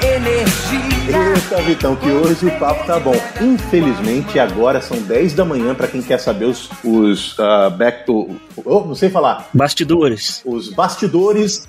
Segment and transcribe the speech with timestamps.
[0.00, 1.34] energía.
[1.34, 3.14] Eh, a tua energia Eita, Vitão, que hoje o papo tá bom.
[3.40, 8.36] Infelizmente, agora são 10 da manhã para quem quer saber os, os uh, back to.
[8.64, 9.48] Oh, não sei falar.
[9.54, 10.42] Bastidores.
[10.44, 11.66] Os bastidores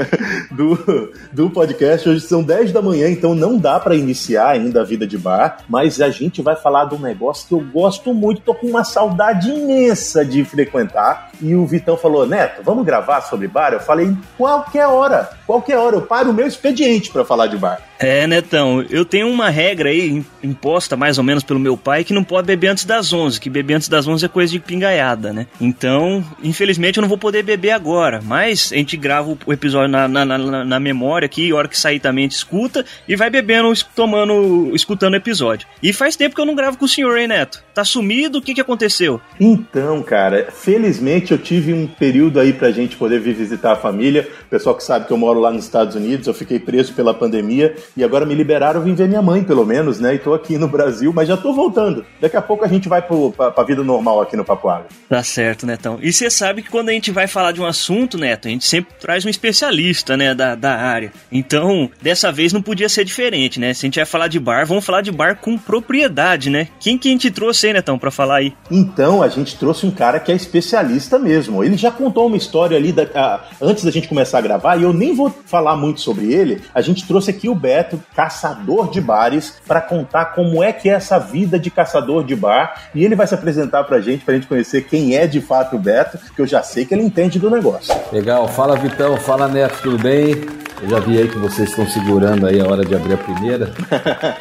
[0.50, 2.08] do, do podcast.
[2.08, 5.58] Hoje são 10 da manhã, então não dá para iniciar ainda a vida de bar,
[5.68, 8.82] mas a gente vai falar de um negócio que eu gosto muito, tô com uma
[8.82, 11.30] saudade imensa de frequentar.
[11.40, 13.72] E o Vitão falou: Neto, vamos gravar sobre bar?
[13.72, 17.80] Eu falei: qualquer hora, qualquer hora, eu paro o meu expediente para falar de bar.
[17.98, 22.14] É, Netão, eu tenho uma regra aí imposta mais ou menos pelo meu pai que
[22.14, 25.34] não pode beber antes das 11, que beber antes das 11 é coisa de pingaiada,
[25.34, 25.46] né?
[25.60, 30.08] Então, infelizmente eu não vou poder beber agora, mas a gente grava o episódio na,
[30.08, 33.28] na, na, na memória aqui, a hora que sair também a gente escuta e vai
[33.28, 35.68] bebendo, tomando, escutando o episódio.
[35.82, 37.62] E faz tempo que eu não gravo com o senhor, hein, Neto?
[37.74, 38.38] Tá sumido?
[38.38, 39.20] O que que aconteceu?
[39.38, 44.26] Então, cara, felizmente eu tive um período aí pra gente poder vir visitar a família.
[44.46, 47.12] O pessoal que sabe que eu moro lá nos Estados Unidos, eu fiquei preso pela
[47.12, 50.14] pandemia e agora me liberaram, vim ver minha mãe, pelo menos, né?
[50.14, 52.04] E tô aqui no Brasil, mas já tô voltando.
[52.20, 54.86] Daqui a pouco a gente vai pro, pra, pra vida normal aqui no Papuaga.
[55.08, 55.98] Tá certo, Netão.
[56.00, 58.64] E você sabe que quando a gente vai falar de um assunto, Neto, a gente
[58.64, 61.12] sempre traz um especialista, né, da, da área.
[61.30, 63.74] Então, dessa vez não podia ser diferente, né?
[63.74, 66.68] Se a gente vai falar de bar, vamos falar de bar com propriedade, né?
[66.80, 68.54] Quem que a gente trouxe aí, Netão, pra falar aí?
[68.70, 71.64] Então, a gente trouxe um cara que é especialista mesmo.
[71.64, 74.82] Ele já contou uma história ali da, a, antes da gente começar a gravar, e
[74.82, 76.60] eu nem vou falar muito sobre ele.
[76.74, 80.92] A gente trouxe aqui o Beto, caçador de bares, para contar como é que é
[80.92, 82.90] essa vida de caçador de bar.
[82.94, 85.78] E ele vai se apresentar pra gente, pra gente conhecer quem é de fato o
[85.78, 87.94] Beto, que eu já sei que ele entende do negócio.
[88.12, 90.62] Legal, fala Vitão, fala Neto, tudo bem?
[90.82, 93.72] Eu já vi aí que vocês estão segurando aí a hora de abrir a primeira.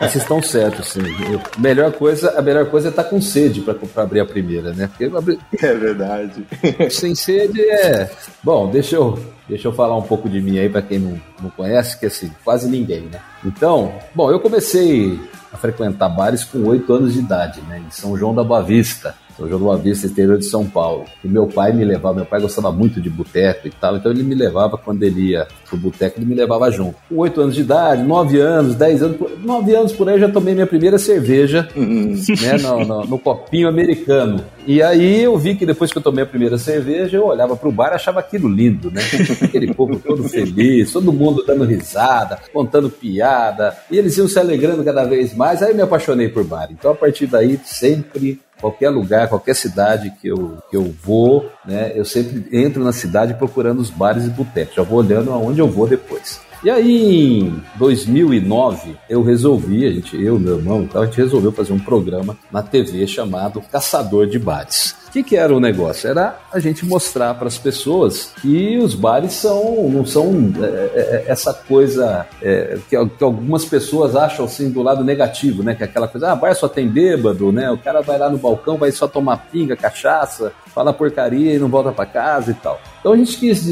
[0.02, 1.02] Mas vocês estão certos, sim.
[1.31, 4.88] Eu, melhor coisa, a melhor coisa é estar com sede para abrir a primeira, né?
[4.88, 5.38] Porque abrir...
[5.62, 6.44] É verdade.
[6.90, 8.09] Sem sede é.
[8.41, 11.51] Bom, deixa eu, deixa eu falar um pouco de mim aí para quem não, não
[11.51, 13.19] conhece, que assim, quase ninguém, né?
[13.46, 15.19] Então, bom, eu comecei
[15.53, 17.84] a frequentar bares com oito anos de idade, né?
[17.88, 19.13] Em São João da Boa Vista.
[19.38, 21.06] São João Boa Vista, interior de São Paulo.
[21.24, 24.24] E meu pai me levava, meu pai gostava muito de boteco e tal, então ele
[24.24, 26.96] me levava quando ele ia pro boteco, ele me levava junto.
[27.08, 30.30] Com oito anos de idade, nove anos, dez anos, nove anos por aí eu já
[30.30, 34.44] tomei minha primeira cerveja, né, no, no, no, copinho americano.
[34.66, 37.72] E aí eu vi que depois que eu tomei a primeira cerveja, eu olhava pro
[37.72, 39.02] bar e achava aquilo lindo, né?
[39.42, 44.84] Aquele povo todo feliz, todo mundo dando risada, contando piada, e eles iam se alegrando
[44.84, 45.62] cada vez mais.
[45.62, 46.69] Aí eu me apaixonei por bar.
[46.72, 51.91] Então a partir daí sempre qualquer lugar, qualquer cidade que eu, que eu vou, né,
[51.95, 54.75] eu sempre entro na cidade procurando os bares e botecos.
[54.75, 56.39] Já vou olhando aonde eu vou depois.
[56.63, 61.73] E aí, em 2009, eu resolvi, a gente, eu, meu irmão, a gente resolveu fazer
[61.73, 64.95] um programa na TV chamado Caçador de Bares.
[65.11, 66.09] O que, que, era o negócio?
[66.09, 71.25] Era a gente mostrar para as pessoas que os bares são, não são é, é,
[71.27, 75.75] essa coisa é, que, que, algumas pessoas acham assim do lado negativo, né?
[75.75, 77.69] Que é aquela coisa, ah, bar só tem bêbado, né?
[77.69, 81.67] O cara vai lá no balcão, vai só tomar pinga, cachaça, fala porcaria e não
[81.67, 82.79] volta para casa e tal.
[83.01, 83.63] Então a gente quis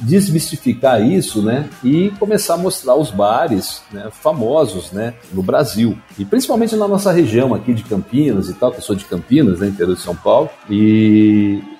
[0.00, 1.68] desmistificar isso, né?
[1.84, 5.14] E começar a mostrar os bares né, famosos, né?
[5.32, 5.96] No Brasil.
[6.18, 9.60] E principalmente na nossa região aqui de Campinas e tal, que eu sou de Campinas,
[9.60, 9.68] né?
[9.68, 10.48] Interior de São Paulo.
[10.68, 10.79] E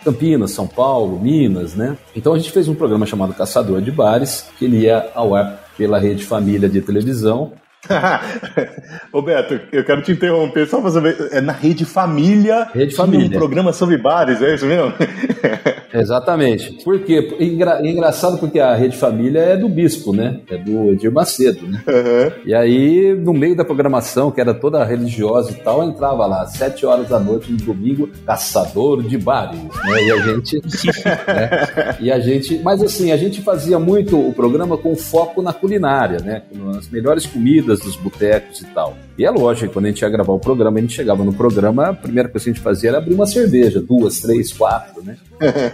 [0.04, 1.96] Campinas, São Paulo, Minas, né?
[2.14, 5.70] Então a gente fez um programa chamado Caçador de Bares, que ele ia ao ar
[5.76, 7.52] pela Rede Família de televisão
[9.12, 11.16] Roberto, eu quero te interromper só saber.
[11.32, 12.68] É na Rede Família.
[12.74, 13.36] Rede Família.
[13.36, 14.92] Um programa sobre bares, é isso mesmo?
[15.92, 16.84] Exatamente.
[16.84, 17.36] Por quê?
[17.40, 17.86] Engra...
[17.86, 20.40] Engraçado porque a Rede Família é do Bispo, né?
[20.48, 21.82] É do Edir Macedo, né?
[21.86, 22.42] Uhum.
[22.46, 26.86] E aí, no meio da programação, que era toda religiosa e tal, entrava lá, sete
[26.86, 30.04] horas da noite no domingo, caçador de bares, né?
[30.04, 30.56] E a gente.
[31.26, 31.96] né?
[32.00, 32.58] E a gente.
[32.62, 36.42] Mas assim, a gente fazia muito o programa com foco na culinária, né?
[36.52, 38.96] Nas melhores comidas dos botecos e tal.
[39.18, 41.88] E é lógico, quando a gente ia gravar o programa, a gente chegava no programa,
[41.88, 45.16] a primeira coisa que a gente fazia era abrir uma cerveja, duas, três, quatro, né?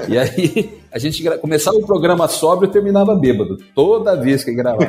[0.08, 3.58] E aí a gente começava o programa sóbrio e terminava bêbado.
[3.74, 4.88] Toda vez que gravava.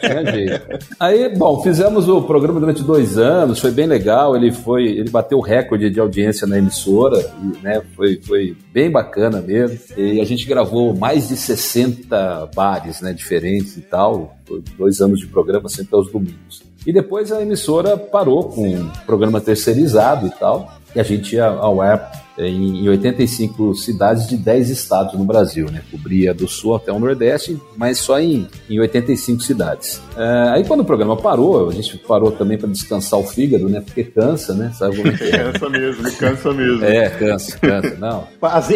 [0.00, 0.86] Tinha jeito.
[1.00, 4.36] Aí, bom, fizemos o programa durante dois anos, foi bem legal.
[4.36, 7.82] Ele foi, ele bateu o recorde de audiência na emissora, e, né?
[7.96, 9.78] Foi, foi bem bacana mesmo.
[9.96, 13.12] E a gente gravou mais de 60 bares, né?
[13.12, 14.36] Diferentes e tal.
[14.76, 16.62] Dois anos de programa, sempre aos domingos.
[16.86, 20.72] E depois a emissora parou com o programa terceirizado e tal.
[20.94, 25.82] E a gente ia ao ar em 85 cidades de 10 estados no Brasil, né?
[25.90, 30.00] Cobria do sul até o Nordeste, mas só em, em 85 cidades.
[30.16, 33.80] É, aí quando o programa parou, a gente parou também para descansar o fígado, né?
[33.80, 34.72] Porque cansa, né?
[34.74, 35.52] Sabe como é que é?
[35.52, 36.84] cansa mesmo, cansa mesmo.
[36.84, 37.96] É, cansa, cansa.
[37.98, 38.26] Não.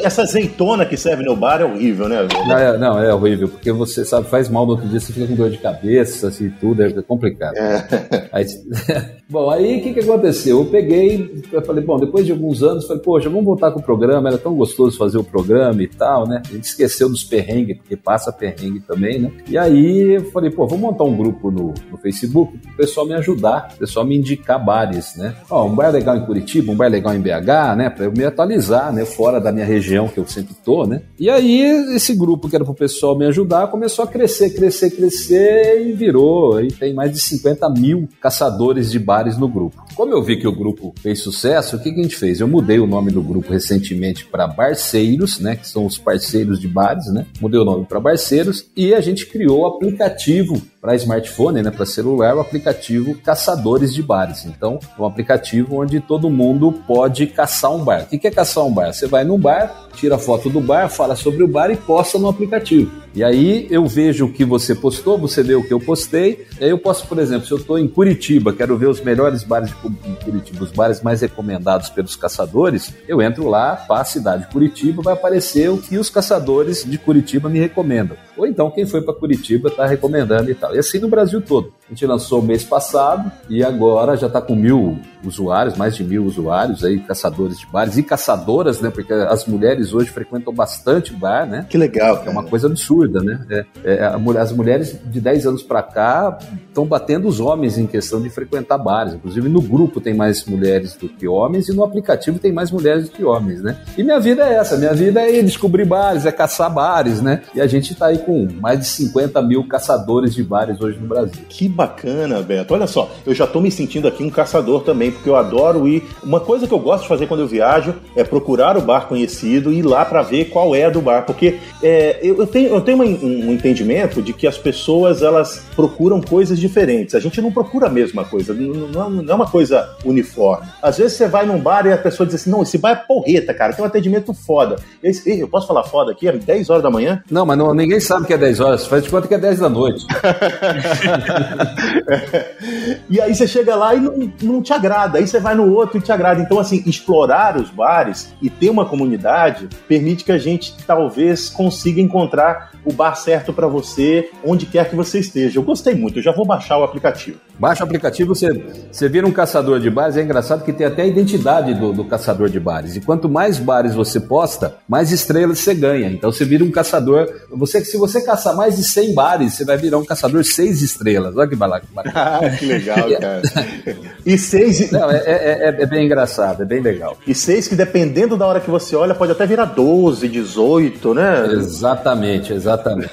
[0.03, 2.27] Essa azeitona que serve no bar é horrível, né?
[2.47, 5.27] Não é, não, é horrível, porque você sabe, faz mal no outro dia, você fica
[5.27, 7.57] com dor de cabeça, assim, tudo, é complicado.
[7.57, 8.29] É.
[8.33, 8.45] Aí,
[9.29, 10.59] bom, aí o que, que aconteceu?
[10.59, 13.83] Eu peguei, eu falei, bom, depois de alguns anos, falei, poxa, vamos voltar com o
[13.83, 16.43] programa, era tão gostoso fazer o programa e tal, né?
[16.49, 19.33] A gente esqueceu dos perrengues, porque passa perrengue também, né?
[19.49, 23.07] E aí eu falei, pô, vamos montar um grupo no, no Facebook para o pessoal
[23.07, 25.35] me ajudar, o pessoal me indicar bares, né?
[25.49, 27.91] Ó, um bar legal em Curitiba, um bar legal em BH, né?
[27.91, 29.05] Para eu me atualizar, né?
[29.05, 31.03] Fora da minha região que eu sempre tô, né?
[31.19, 31.61] E aí
[31.95, 35.93] esse grupo que era para o pessoal me ajudar começou a crescer, crescer, crescer e
[35.93, 36.57] virou.
[36.57, 39.85] Aí tem mais de 50 mil caçadores de bares no grupo.
[39.95, 42.41] Como eu vi que o grupo fez sucesso, o que, que a gente fez?
[42.41, 45.57] Eu mudei o nome do grupo recentemente para Barceiros, né?
[45.57, 47.27] Que são os parceiros de bares, né?
[47.41, 51.85] Mudei o nome para Barceiros e a gente criou o aplicativo para smartphone, né, para
[51.85, 54.45] celular, o aplicativo Caçadores de Bares.
[54.45, 58.03] Então, é um aplicativo onde todo mundo pode caçar um bar.
[58.05, 58.93] O que é caçar um bar?
[58.93, 62.29] Você vai num bar, tira foto do bar, fala sobre o bar e posta no
[62.29, 62.93] aplicativo.
[63.17, 66.47] E aí eu vejo o que você postou, você vê o que eu postei.
[66.61, 69.43] E aí eu posso, por exemplo, se eu estou em Curitiba, quero ver os melhores
[69.43, 74.45] bares de Curitiba, os bares mais recomendados pelos caçadores, eu entro lá, para a cidade
[74.45, 78.17] de Curitiba, vai aparecer o que os caçadores de Curitiba me recomendam.
[78.37, 80.75] Ou então quem foi para Curitiba está recomendando e tal.
[80.75, 81.73] E assim no Brasil todo.
[81.87, 86.25] A gente lançou mês passado e agora já está com mil usuários, mais de mil
[86.25, 88.91] usuários aí, caçadores de bares e caçadoras, né?
[88.91, 91.67] Porque as mulheres hoje frequentam bastante bar, né?
[91.69, 92.23] Que legal.
[92.27, 93.65] É uma coisa absurda, né?
[93.85, 96.39] É, é, as mulheres de 10 anos para cá
[96.69, 99.15] estão batendo os homens em questão de frequentar bares.
[99.15, 103.05] Inclusive no grupo tem mais mulheres do que homens e no aplicativo tem mais mulheres
[103.05, 103.79] do que homens, né?
[103.97, 107.43] E minha vida é essa, minha vida é descobrir bares, é caçar bares, né?
[107.55, 111.07] E a gente está aí com mais de 50 mil caçadores de bares hoje no
[111.07, 111.45] Brasil.
[111.49, 112.75] Que bacana, Beto.
[112.75, 116.03] Olha só, eu já estou me sentindo aqui um caçador também, porque eu adoro ir.
[116.23, 119.73] Uma coisa que eu gosto de fazer quando eu viajo é procurar o bar conhecido
[119.73, 122.81] e ir lá para ver qual é a do bar, porque é, eu tenho, eu
[122.81, 127.15] tenho um, um entendimento de que as pessoas elas procuram coisas diferentes.
[127.15, 130.67] A gente não procura a mesma coisa, não, não é uma coisa uniforme.
[130.83, 132.97] Às vezes você vai num bar e a pessoa diz assim: não, esse bar é
[132.97, 134.77] porreta, cara, tem um atendimento foda.
[135.03, 136.27] Esse, eu posso falar foda aqui?
[136.27, 137.23] É 10 horas da manhã?
[137.31, 139.59] Não, mas não, ninguém sabe que é 10 horas, faz de conta que é 10
[139.59, 140.07] da noite.
[143.11, 145.99] e aí você chega lá e não, não te agrada, aí você vai no outro
[145.99, 146.41] e te agrada.
[146.41, 152.01] Então, assim, explorar os bares e ter uma comunidade permite que a gente talvez consiga
[152.01, 155.59] encontrar o bar certo para você, onde quer que você esteja.
[155.59, 157.39] Eu gostei muito, eu já vou baixar o aplicativo.
[157.59, 158.49] Baixa o aplicativo, você,
[158.93, 162.05] você vira um caçador de bares, é engraçado que tem até a identidade do, do
[162.05, 162.97] caçador de bares.
[162.97, 166.09] E quanto mais bares você posta, mais estrelas você ganha.
[166.09, 167.29] Então você vira um caçador.
[167.51, 171.37] Você, se você caçar mais de 100 bares, você vai virar um caçador seis estrelas.
[171.37, 171.87] Olha que balaca.
[172.17, 173.43] Ah, que legal, cara.
[174.25, 174.91] e seis.
[174.91, 177.17] Não, é, é, é, é, bem engraçado, é bem legal.
[177.27, 181.47] E seis que dependendo da hora que você olha, pode até virar 12, 18, né?
[181.53, 183.11] Exatamente, exatamente.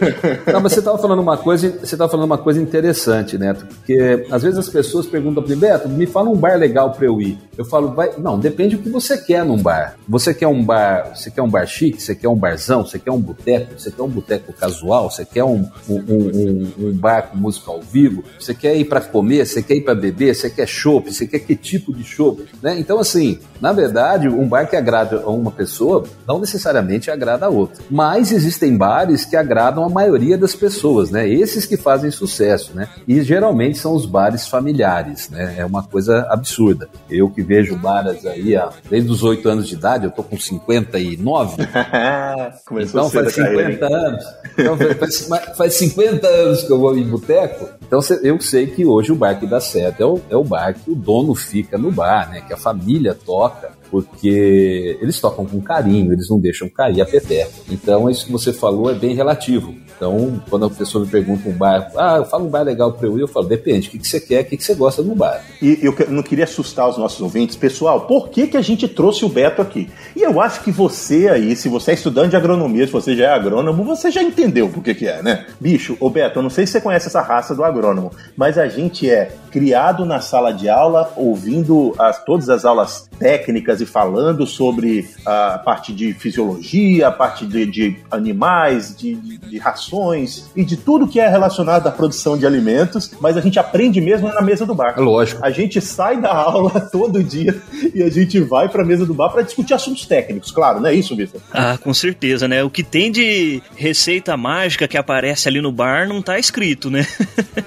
[0.51, 4.25] Não, mas você estava falando uma coisa, você estava falando uma coisa interessante, Neto, porque
[4.31, 7.21] às vezes as pessoas perguntam para mim, Beto, me fala um bar legal para eu
[7.21, 7.37] ir.
[7.57, 9.95] Eu falo, vai, não, depende do que você quer num bar.
[10.07, 13.11] Você quer um bar, você quer um bar chique, você quer um barzão, você quer
[13.11, 17.37] um boteco, você quer um boteco casual, você quer um, um, um, um bar com
[17.37, 20.67] música ao vivo, você quer ir para comer, você quer ir para beber, você quer
[20.67, 22.77] chopp, você quer que tipo de chopp, né?
[22.79, 27.49] Então assim, na verdade, um bar que agrada a uma pessoa não necessariamente agrada a
[27.49, 27.83] outra.
[27.89, 31.27] Mas existem bares que agradam a maioria das pessoas, né?
[31.27, 32.89] Esses que fazem sucesso, né?
[33.07, 35.55] E geralmente são os bares familiares, né?
[35.57, 36.89] É uma coisa absurda.
[37.09, 40.37] Eu que vejo bares aí há, desde os 8 anos de idade, eu tô com
[40.37, 41.57] 59.
[42.65, 44.25] Começou então faz 50 anos.
[44.63, 47.69] Então faz, faz 50 anos que eu vou em boteco.
[47.85, 50.73] Então eu sei que hoje o bar que dá certo é o, é o bar
[50.73, 52.41] que o dono fica no bar, né?
[52.41, 57.51] Que a família toca porque eles tocam com carinho, eles não deixam cair a peteca.
[57.69, 59.75] Então, isso que você falou é bem relativo.
[59.95, 63.19] Então, quando a pessoa me pergunta um bar, ah, fala um bar legal para eu
[63.19, 65.13] ir, eu falo, depende, o que, que você quer, o que, que você gosta no
[65.13, 65.45] bar.
[65.61, 69.23] E eu não queria assustar os nossos ouvintes, pessoal, por que, que a gente trouxe
[69.23, 69.91] o Beto aqui?
[70.15, 73.25] E eu acho que você aí, se você é estudante de agronomia, se você já
[73.25, 75.45] é agrônomo, você já entendeu por que, que é, né?
[75.61, 78.67] Bicho, ô Beto, eu não sei se você conhece essa raça do agrônomo, mas a
[78.67, 84.45] gente é criado na sala de aula, ouvindo as, todas as aulas técnicas e falando
[84.47, 90.63] sobre a parte de fisiologia, a parte de, de animais, de, de, de, rações e
[90.63, 94.41] de tudo que é relacionado à produção de alimentos, mas a gente aprende mesmo na
[94.41, 94.95] mesa do bar.
[94.97, 95.43] É lógico.
[95.43, 97.61] A gente sai da aula todo dia
[97.93, 100.89] e a gente vai para a mesa do bar para discutir assuntos técnicos, claro, não
[100.89, 101.41] é isso, Vitor?
[101.51, 102.63] Ah, com certeza, né?
[102.63, 107.05] O que tem de receita mágica que aparece ali no bar não tá escrito, né?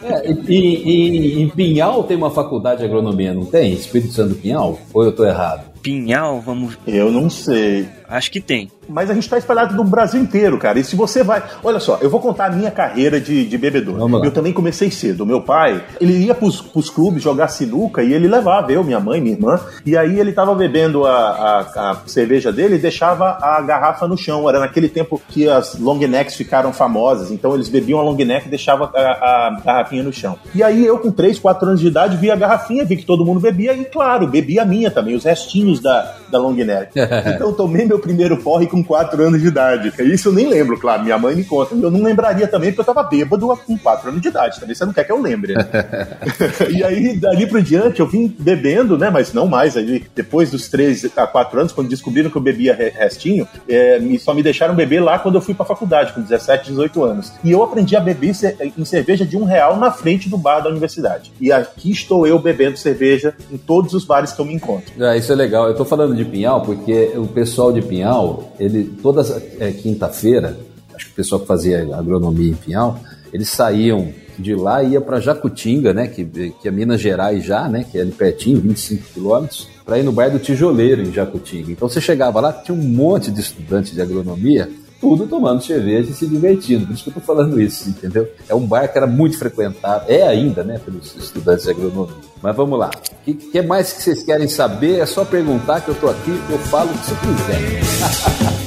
[0.03, 3.73] é, e, e, em Pinhal tem uma faculdade de agronomia, não tem?
[3.73, 4.79] Espírito Santo Pinhal?
[4.93, 5.76] Ou eu tô errado?
[5.87, 6.77] Pinhal, vamos.
[6.85, 7.89] Eu não sei.
[8.09, 8.71] Acho que tem.
[8.89, 10.79] Mas a gente está espalhado no Brasil inteiro, cara.
[10.79, 11.43] E se você vai.
[11.63, 13.99] Olha só, eu vou contar a minha carreira de, de bebedor.
[14.25, 15.27] Eu também comecei cedo.
[15.27, 19.21] Meu pai, ele ia pros, pros clubes jogar sinuca e ele levava eu, minha mãe,
[19.21, 19.61] minha irmã.
[19.85, 24.17] E aí ele tava bebendo a, a, a cerveja dele e deixava a garrafa no
[24.17, 24.49] chão.
[24.49, 27.31] Era naquele tempo que as long necks ficaram famosas.
[27.31, 30.39] Então eles bebiam a long neck e deixavam a, a garrafinha no chão.
[30.55, 33.25] E aí eu, com 3, 4 anos de idade, vi a garrafinha, vi que todo
[33.25, 36.93] mundo bebia e, claro, bebi a minha também, os restinhos da, da long neck.
[37.35, 39.93] então tomei meu primeiro porre com 4 anos de idade.
[40.13, 41.03] Isso eu nem lembro, claro.
[41.03, 41.75] Minha mãe me conta.
[41.75, 44.61] Eu não lembraria também porque eu tava bêbado com 4 anos de idade.
[44.61, 45.67] Também você não quer que eu lembre, né?
[46.71, 49.11] e aí, dali por diante, eu vim bebendo, né?
[49.11, 49.77] Mas não mais.
[49.77, 54.35] Aí, depois dos 3 a 4 anos, quando descobriram que eu bebia restinho, é, só
[54.35, 57.33] me deixaram beber lá quando eu fui pra faculdade, com 17, 18 anos.
[57.43, 58.33] E eu aprendi a beber
[58.77, 61.33] em cerveja de um real na frente do bar da universidade.
[61.41, 64.93] E aqui estou eu bebendo cerveja em todos os bares que eu me encontro.
[65.03, 65.69] É, isso é legal.
[65.69, 69.23] Eu tô falando de Pinhal porque o pessoal de Pinhal, ele toda
[69.59, 70.57] é, quinta-feira,
[70.95, 72.99] acho que o pessoal que fazia agronomia em Pinhal,
[73.33, 77.69] eles saíam de lá e ia para Jacutinga, né, que, que é Minas Gerais já,
[77.69, 81.71] né, que é ali pertinho, 25 quilômetros, para ir no bairro do Tijoleiro, em Jacutinga.
[81.71, 84.69] Então você chegava lá, tinha um monte de estudantes de agronomia,
[85.01, 86.87] tudo tomando cerveja e se divertindo.
[86.87, 88.29] Por isso que eu estou falando isso, entendeu?
[88.49, 92.15] É um bar que era muito frequentado, é ainda, né, pelos estudantes de agronomia.
[92.43, 92.91] Mas vamos lá.
[92.91, 95.01] O que, que mais que vocês querem saber?
[95.01, 98.63] É só perguntar que eu estou aqui, eu falo o que você quiser.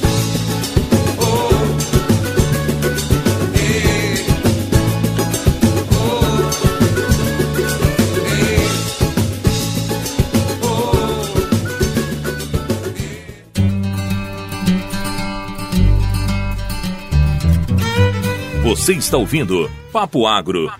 [18.70, 20.72] Você está ouvindo Papo Agro,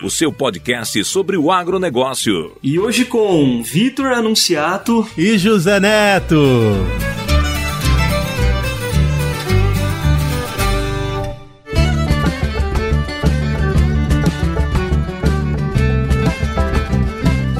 [0.00, 2.56] o seu podcast sobre o agronegócio.
[2.62, 6.36] E hoje com Vitor Anunciato e José Neto.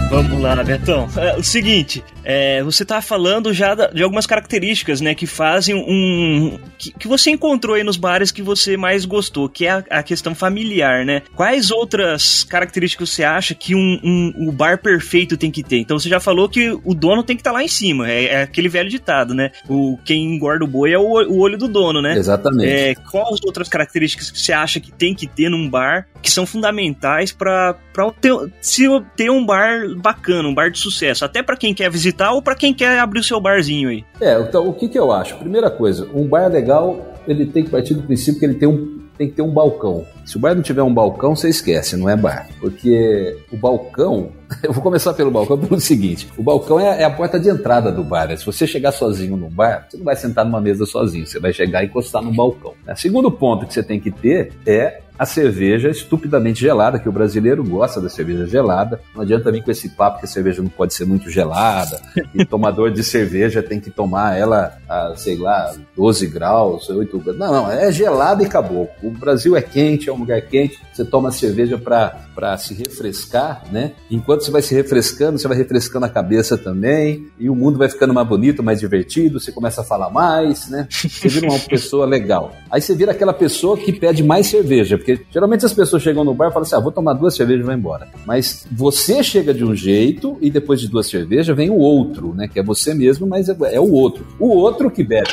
[0.09, 1.09] Vamos lá, Betão.
[1.17, 6.59] É, o seguinte, é, você tá falando já de algumas características, né, que fazem um.
[6.79, 10.03] Que, que, você encontrou aí nos bares que você mais gostou, que é a, a
[10.03, 11.23] questão familiar, né?
[11.35, 15.79] Quais outras características você acha que um, um, o bar perfeito tem que ter?
[15.79, 18.25] Então você já falou que o dono tem que estar tá lá em cima, é,
[18.25, 19.51] é, aquele velho ditado, né?
[19.69, 22.17] O, quem engorda o boi é o, o olho do dono, né?
[22.17, 22.71] Exatamente.
[22.71, 26.47] É, quais outras características que você acha que tem que ter num bar que são
[26.47, 27.77] fundamentais para
[28.21, 28.85] ter, se
[29.17, 32.43] ter um bar bacana, um bar de sucesso, até para quem quer visitar visitar ou
[32.43, 34.05] para quem quer abrir o seu barzinho aí?
[34.21, 35.37] É, então o que, que eu acho?
[35.37, 39.01] Primeira coisa, um bar legal, ele tem que partir do princípio que ele tem um,
[39.17, 40.05] tem que ter um balcão.
[40.25, 42.49] Se o bar não tiver um balcão, você esquece, não é bar.
[42.61, 44.31] Porque o balcão,
[44.63, 47.91] eu vou começar pelo balcão pelo seguinte: o balcão é, é a porta de entrada
[47.91, 48.29] do bar.
[48.29, 48.37] Né?
[48.37, 51.53] Se você chegar sozinho no bar, você não vai sentar numa mesa sozinho, você vai
[51.53, 52.75] chegar e encostar no balcão.
[52.87, 57.13] O segundo ponto que você tem que ter é a cerveja estupidamente gelada, que o
[57.13, 59.01] brasileiro gosta da cerveja gelada.
[59.15, 62.01] Não adianta vir com esse papo que a cerveja não pode ser muito gelada,
[62.35, 67.39] e tomador de cerveja tem que tomar ela a, sei lá, 12 graus, 8 graus.
[67.39, 68.91] Não, não, é gelada e acabou.
[69.03, 73.93] O Brasil é quente, é um lugar quente, você toma cerveja para se refrescar, né?
[74.11, 77.89] Enquanto você vai se refrescando, você vai refrescando a cabeça também, e o mundo vai
[77.89, 80.89] ficando mais bonito, mais divertido, você começa a falar mais, né?
[80.91, 82.53] Você vira uma pessoa legal.
[82.71, 86.25] Aí você vira aquela pessoa que pede mais cerveja, porque porque geralmente as pessoas chegam
[86.25, 88.09] no bar e falam assim: ah, vou tomar duas cervejas e vou embora.
[88.27, 92.49] Mas você chega de um jeito e depois de duas cervejas vem o outro, né?
[92.49, 94.27] Que é você mesmo, mas é, é o outro.
[94.39, 95.29] O outro que bebe.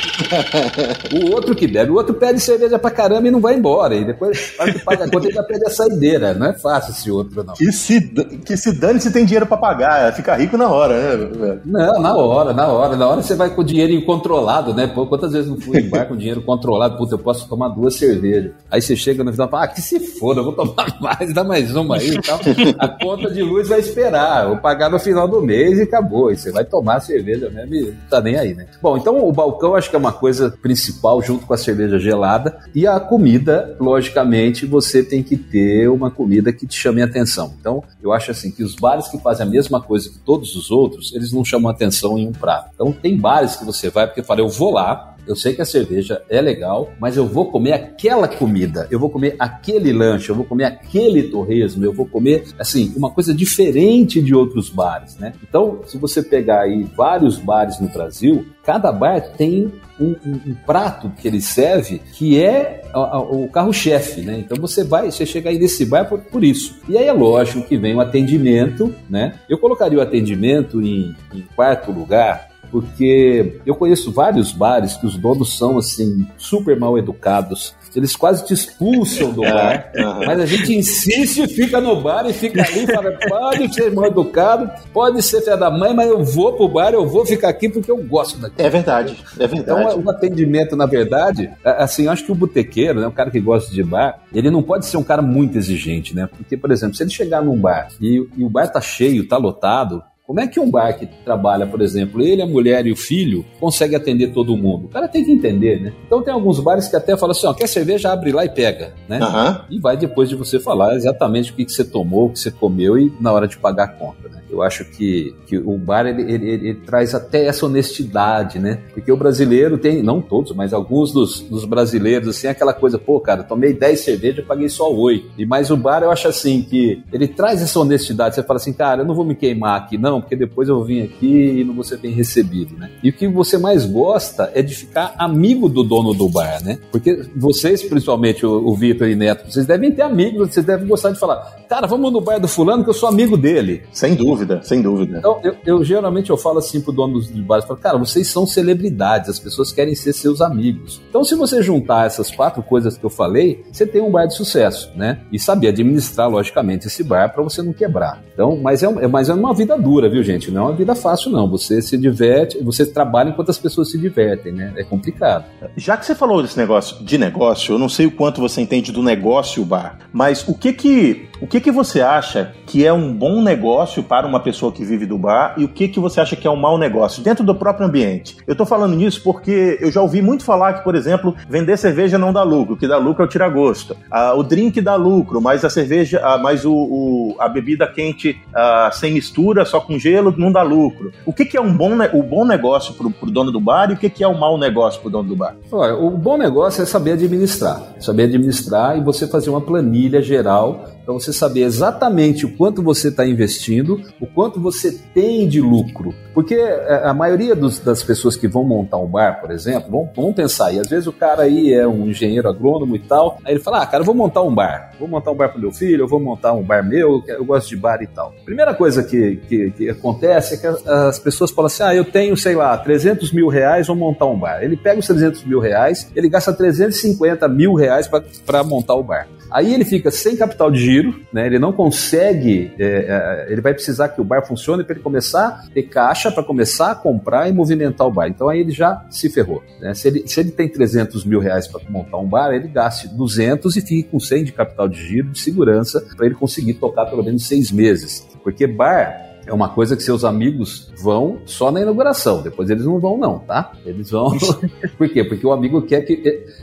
[1.24, 1.90] o outro que bebe.
[1.90, 3.94] O outro pede cerveja pra caramba e não vai embora.
[3.94, 6.34] E depois, para que paga a conta, ele já pede a saideira.
[6.34, 7.54] Não é fácil esse outro, não.
[7.54, 8.00] Que se,
[8.44, 10.12] que se dane se tem dinheiro pra pagar.
[10.14, 11.60] Fica rico na hora, né?
[11.64, 12.96] Não, na hora, na hora.
[12.96, 14.86] Na hora você vai com o dinheiro incontrolado, né?
[14.86, 16.96] Pô, quantas vezes não fui em bar com dinheiro controlado?
[16.96, 18.52] Puta, eu posso tomar duas cervejas.
[18.70, 21.32] Aí você chega no final e fala, ah, que se foda, eu vou tomar mais,
[21.32, 22.40] dá mais uma aí e tal.
[22.78, 26.32] A conta de luz vai esperar, vou pagar no final do mês e acabou.
[26.32, 28.66] E você vai tomar cerveja mesmo e não tá nem aí, né?
[28.80, 32.58] Bom, então o balcão acho que é uma coisa principal junto com a cerveja gelada
[32.74, 37.54] e a comida, logicamente, você tem que ter uma comida que te chame a atenção.
[37.60, 40.70] Então, eu acho assim que os bares que fazem a mesma coisa que todos os
[40.70, 42.70] outros, eles não chamam atenção em um prato.
[42.74, 45.64] Então, tem bares que você vai porque fala, eu vou lá, eu sei que a
[45.64, 50.34] cerveja é legal, mas eu vou comer aquela comida, eu vou comer aquele lanche, eu
[50.34, 55.32] vou comer aquele torresmo, eu vou comer, assim, uma coisa diferente de outros bares, né?
[55.42, 60.54] Então, se você pegar aí vários bares no Brasil, cada bar tem um, um, um,
[60.66, 64.38] prato que ele serve que é o, carro-chefe, né?
[64.38, 66.78] Então você vai, você chega aí nesse bar por, por, isso.
[66.88, 69.34] E aí é lógico que vem o atendimento, né?
[69.48, 75.16] Eu colocaria o atendimento em, em quarto lugar, porque eu conheço vários bares que os
[75.16, 77.74] donos são assim super mal educados.
[77.94, 79.90] Eles quase te expulsam do bar,
[80.24, 84.70] mas a gente insiste, fica no bar e fica ali, fala, pode ser mal educado,
[84.92, 87.90] pode ser filha da mãe, mas eu vou pro bar, eu vou ficar aqui porque
[87.90, 88.62] eu gosto daqui.
[88.62, 89.60] É verdade, é verdade.
[89.60, 93.40] Então, o atendimento, na verdade, assim, eu acho que o botequeiro, né, o cara que
[93.40, 96.28] gosta de bar, ele não pode ser um cara muito exigente, né?
[96.28, 99.36] Porque, por exemplo, se ele chegar num bar e, e o bar tá cheio, tá
[99.36, 102.96] lotado, como é que um bar que trabalha, por exemplo, ele, a mulher e o
[102.96, 104.84] filho, consegue atender todo mundo?
[104.84, 105.92] O cara tem que entender, né?
[106.06, 108.94] Então tem alguns bares que até falam assim, ó, quer cerveja, abre lá e pega,
[109.08, 109.18] né?
[109.18, 109.76] Uhum.
[109.76, 112.52] E vai depois de você falar exatamente o que, que você tomou, o que você
[112.52, 114.40] comeu e na hora de pagar a conta, né?
[114.50, 118.80] Eu acho que, que o bar, ele, ele, ele, traz até essa honestidade, né?
[118.92, 123.20] Porque o brasileiro tem, não todos, mas alguns dos, dos brasileiros, assim, aquela coisa, pô,
[123.20, 125.30] cara, tomei 10 cervejas, paguei só 8.
[125.38, 128.34] E mais o bar, eu acho assim, que ele traz essa honestidade.
[128.34, 131.02] Você fala assim, cara, eu não vou me queimar aqui, não, porque depois eu vim
[131.02, 132.90] aqui e não vou ser bem recebido, né?
[133.02, 136.78] E o que você mais gosta é de ficar amigo do dono do bar, né?
[136.90, 141.10] Porque vocês, principalmente o, o Vitor e Neto, vocês devem ter amigos, vocês devem gostar
[141.10, 143.82] de falar, cara, vamos no bar do fulano que eu sou amigo dele.
[143.92, 145.18] Sem dúvida, sem dúvida.
[145.18, 148.46] Então, eu, eu geralmente eu falo assim pro dono dos bares, falo, cara, vocês são
[148.46, 151.00] celebridades, as pessoas querem ser seus amigos.
[151.08, 154.34] Então, se você juntar essas quatro coisas que eu falei, você tem um bar de
[154.34, 155.20] sucesso, né?
[155.32, 158.22] E saber administrar, logicamente, esse bar para você não quebrar.
[158.32, 160.50] Então, mas é, mas é uma vida dura, viu, gente?
[160.50, 161.48] Não é uma vida fácil, não.
[161.48, 164.72] Você se diverte, você trabalha enquanto as pessoas se divertem, né?
[164.76, 165.44] É complicado.
[165.76, 168.92] Já que você falou desse negócio de negócio, eu não sei o quanto você entende
[168.92, 173.12] do negócio bar, mas o que que o que, que você acha que é um
[173.12, 176.36] bom negócio para uma pessoa que vive do bar e o que, que você acha
[176.36, 178.36] que é um mau negócio dentro do próprio ambiente?
[178.46, 182.18] Eu estou falando nisso porque eu já ouvi muito falar que, por exemplo, vender cerveja
[182.18, 183.96] não dá lucro, o que dá lucro é o tira-gosto.
[184.10, 188.38] Ah, o drink dá lucro, mas a cerveja, ah, mas o, o, a bebida quente
[188.54, 191.10] ah, sem mistura, só com gelo, não dá lucro.
[191.24, 193.94] O que, que é um bom, o bom negócio para o dono do bar e
[193.94, 195.56] o que, que é um mau negócio para o dono do bar?
[195.72, 197.94] Olha, o bom negócio é saber administrar.
[197.98, 203.08] Saber administrar e você fazer uma planilha geral para você saber exatamente o quanto você
[203.08, 206.14] está investindo, o quanto você tem de lucro.
[206.32, 210.08] Porque é, a maioria dos, das pessoas que vão montar um bar, por exemplo, vão,
[210.14, 213.54] vão pensar, aí às vezes o cara aí é um engenheiro agrônomo e tal, aí
[213.54, 215.72] ele fala, ah, cara, eu vou montar um bar, vou montar um bar para meu
[215.72, 218.32] filho, eu vou montar um bar meu, eu gosto de bar e tal.
[218.44, 222.36] Primeira coisa que, que, que acontece é que as pessoas falam assim, ah, eu tenho,
[222.36, 224.62] sei lá, 300 mil reais, vou montar um bar.
[224.62, 228.08] Ele pega os 300 mil reais, ele gasta 350 mil reais
[228.46, 229.26] para montar o bar.
[229.50, 231.46] Aí ele fica sem capital de giro, né?
[231.46, 235.46] Ele não consegue, é, é, ele vai precisar que o bar funcione para ele começar
[235.46, 238.28] a ter caixa para começar a comprar e movimentar o bar.
[238.28, 239.62] Então aí ele já se ferrou.
[239.80, 239.94] Né?
[239.94, 243.76] Se, ele, se ele tem 300 mil reais para montar um bar, ele gaste 200
[243.76, 247.22] e fique com 100 de capital de giro de segurança para ele conseguir tocar pelo
[247.22, 248.26] menos seis meses.
[248.42, 252.98] Porque bar é uma coisa que seus amigos vão só na inauguração, depois eles não
[252.98, 253.72] vão não, tá?
[253.84, 254.30] Eles vão...
[254.96, 255.24] Por quê?
[255.24, 256.22] Porque o amigo quer que...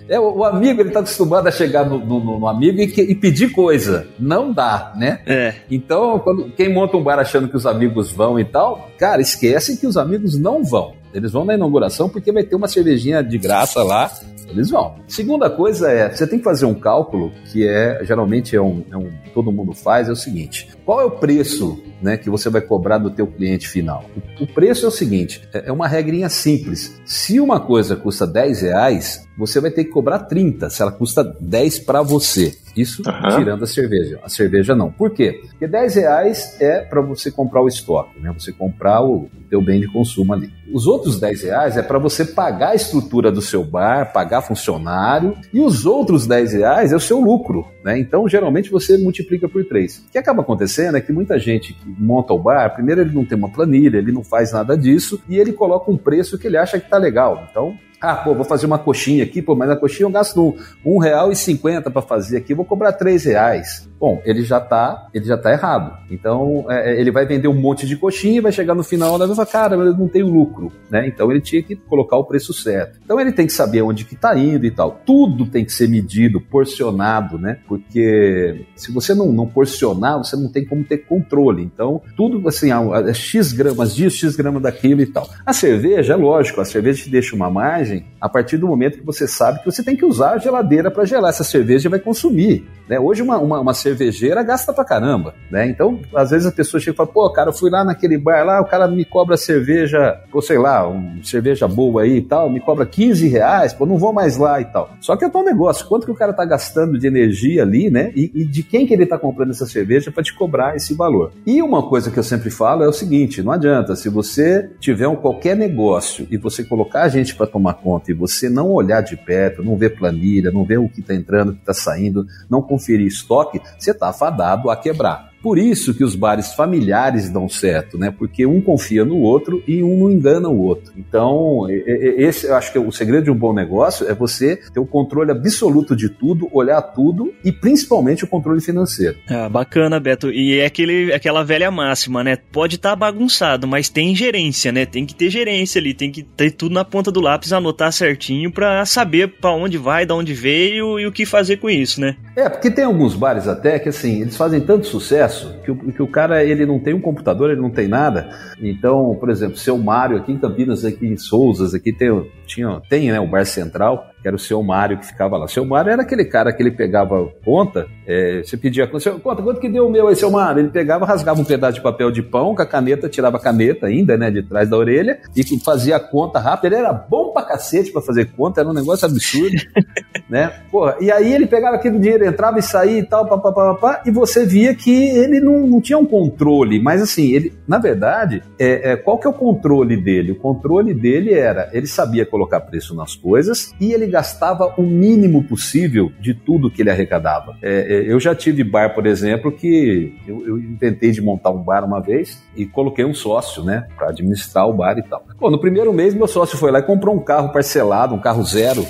[0.09, 3.01] É, é o amigo, ele tá acostumado a chegar no, no, no amigo e, que,
[3.01, 4.07] e, pedir coisa.
[4.19, 5.21] Não dá, né?
[5.25, 5.55] É.
[5.69, 9.75] Então, quando, quem monta um bar achando que os amigos vão e tal, cara, esquecem
[9.75, 10.93] que os amigos não vão.
[11.13, 14.11] Eles vão na inauguração porque vai ter uma cervejinha de graça lá
[14.49, 14.95] eles vão.
[15.07, 18.97] Segunda coisa é, você tem que fazer um cálculo que é, geralmente é um, é
[18.97, 22.61] um todo mundo faz, é o seguinte, qual é o preço né, que você vai
[22.61, 24.05] cobrar do teu cliente final?
[24.39, 26.99] O, preço é o seguinte, é, é uma regrinha simples.
[27.05, 31.23] Se uma coisa custa 10 reais, você vai ter que cobrar 30 se ela custa
[31.39, 32.57] 10 para você.
[32.75, 33.37] Isso uhum.
[33.37, 34.19] tirando a cerveja.
[34.23, 34.91] A cerveja não.
[34.91, 35.41] Por quê?
[35.49, 38.31] Porque 10 reais é para você comprar o estoque, né?
[38.37, 40.51] Você comprar o teu bem de consumo ali.
[40.71, 45.35] Os outros 10 reais é para você pagar a estrutura do seu bar, pagar funcionário,
[45.51, 47.97] e os outros 10 reais é o seu lucro, né?
[47.97, 50.05] Então, geralmente, você multiplica por 3.
[50.07, 53.25] O que acaba acontecendo é que muita gente que monta o bar, primeiro ele não
[53.25, 56.57] tem uma planilha, ele não faz nada disso, e ele coloca um preço que ele
[56.57, 57.47] acha que tá legal.
[57.49, 60.55] Então, Ah, pô, vou fazer uma coxinha aqui, pô, mas a coxinha eu gasto
[60.85, 63.89] um real e cinquenta para fazer aqui, vou cobrar três reais.
[63.99, 65.97] Bom, ele já tá, ele já tá errado.
[66.11, 69.17] Então, é, é ele vai vender um monte de coxinha e vai chegar no final
[69.17, 71.07] da vai falar, cara, eu não tenho lucro, né?
[71.07, 72.99] Então ele tinha que colocar o preço certo.
[73.03, 75.01] Então ele tem que saber onde que tá indo e tal.
[75.03, 77.57] Tudo tem que ser medido, porcionado, né?
[77.67, 81.63] Porque se você não, não porcionar, você não tem como ter controle.
[81.63, 85.27] Então, tudo assim, é X gramas disso, X gramas daquilo e tal.
[85.43, 87.86] A cerveja, é lógico, a cerveja te deixa uma margem
[88.19, 91.05] a partir do momento que você sabe que você tem que usar a geladeira para
[91.05, 92.65] gelar essa cerveja vai consumir.
[92.87, 92.99] Né?
[92.99, 95.67] Hoje uma, uma, uma, cervejeira gasta pra caramba, né?
[95.67, 98.45] Então, às vezes a pessoa chega e fala, pô, cara, eu fui lá naquele bar
[98.45, 102.49] lá, o cara me cobra cerveja, ou sei lá, uma cerveja boa aí e tal,
[102.49, 104.89] me cobra 15 reais, pô, não vou mais lá e tal.
[105.01, 108.11] Só que é um negócio, quanto que o cara tá gastando de energia ali, né?
[108.15, 111.31] E, e de quem que ele tá comprando essa cerveja para te cobrar esse valor.
[111.45, 115.07] E uma coisa que eu sempre falo é o seguinte, não adianta, se você tiver
[115.07, 119.01] um qualquer negócio e você colocar a gente para tomar conta e você não olhar
[119.01, 122.25] de perto, não ver planilha, não ver o que tá entrando, o que tá saindo,
[122.49, 125.33] não conferir estoque, você está fadado a quebrar.
[125.47, 128.11] Por isso que os bares familiares dão certo, né?
[128.11, 130.91] Porque um confia no outro e um não engana o outro.
[130.97, 134.81] Então, esse eu acho que é o segredo de um bom negócio é você ter
[134.81, 139.15] o controle absoluto de tudo, olhar tudo e principalmente o controle financeiro.
[139.29, 140.29] Ah, bacana, Beto.
[140.29, 142.37] E é aquele, aquela velha máxima, né?
[142.51, 144.85] Pode estar tá bagunçado, mas tem gerência, né?
[144.85, 148.51] Tem que ter gerência ali, tem que ter tudo na ponta do lápis, anotar certinho
[148.51, 152.17] para saber para onde vai, de onde veio e o que fazer com isso, né?
[152.35, 156.01] É, porque tem alguns bares até que assim, eles fazem tanto sucesso que o, que
[156.01, 158.29] o cara ele não tem um computador, ele não tem nada.
[158.61, 163.11] Então, por exemplo, seu Mário aqui em Campinas, aqui em Souzas, aqui tem, tinha, tem
[163.11, 165.47] né, o Bar Central que era o seu Mário que ficava lá.
[165.47, 169.69] Seu Mário era aquele cara que ele pegava conta, é, você pedia conta, quanto que
[169.69, 170.61] deu o meu aí, seu Mário?
[170.61, 173.87] Ele pegava, rasgava um pedaço de papel de pão com a caneta, tirava a caneta
[173.87, 176.73] ainda, né, de trás da orelha e fazia a conta rápido.
[176.73, 179.57] Ele era bom pra cacete pra fazer conta, era um negócio absurdo,
[180.29, 180.51] né?
[180.71, 184.45] Porra, e aí ele pegava aquele dinheiro, entrava e saía e tal, papapá, e você
[184.45, 188.95] via que ele não, não tinha um controle, mas assim, ele, na verdade, é, é,
[188.95, 190.31] qual que é o controle dele?
[190.31, 195.43] O controle dele era, ele sabia colocar preço nas coisas e ele gastava o mínimo
[195.43, 197.57] possível de tudo que ele arrecadava.
[197.61, 201.61] É, é, eu já tive bar, por exemplo, que eu, eu, inventei de montar um
[201.61, 205.23] bar uma vez e coloquei um sócio, né, para administrar o bar e tal.
[205.39, 208.43] Bom, no primeiro mês, meu sócio foi lá e comprou um carro parcelado, um carro
[208.43, 208.85] zero.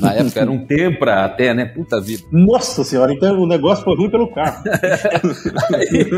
[0.00, 1.64] Na época era um Tempra até, né?
[1.64, 2.22] Puta vida.
[2.30, 4.62] Nossa senhora, então o negócio foi ruim pelo carro.
[5.72, 6.10] aí,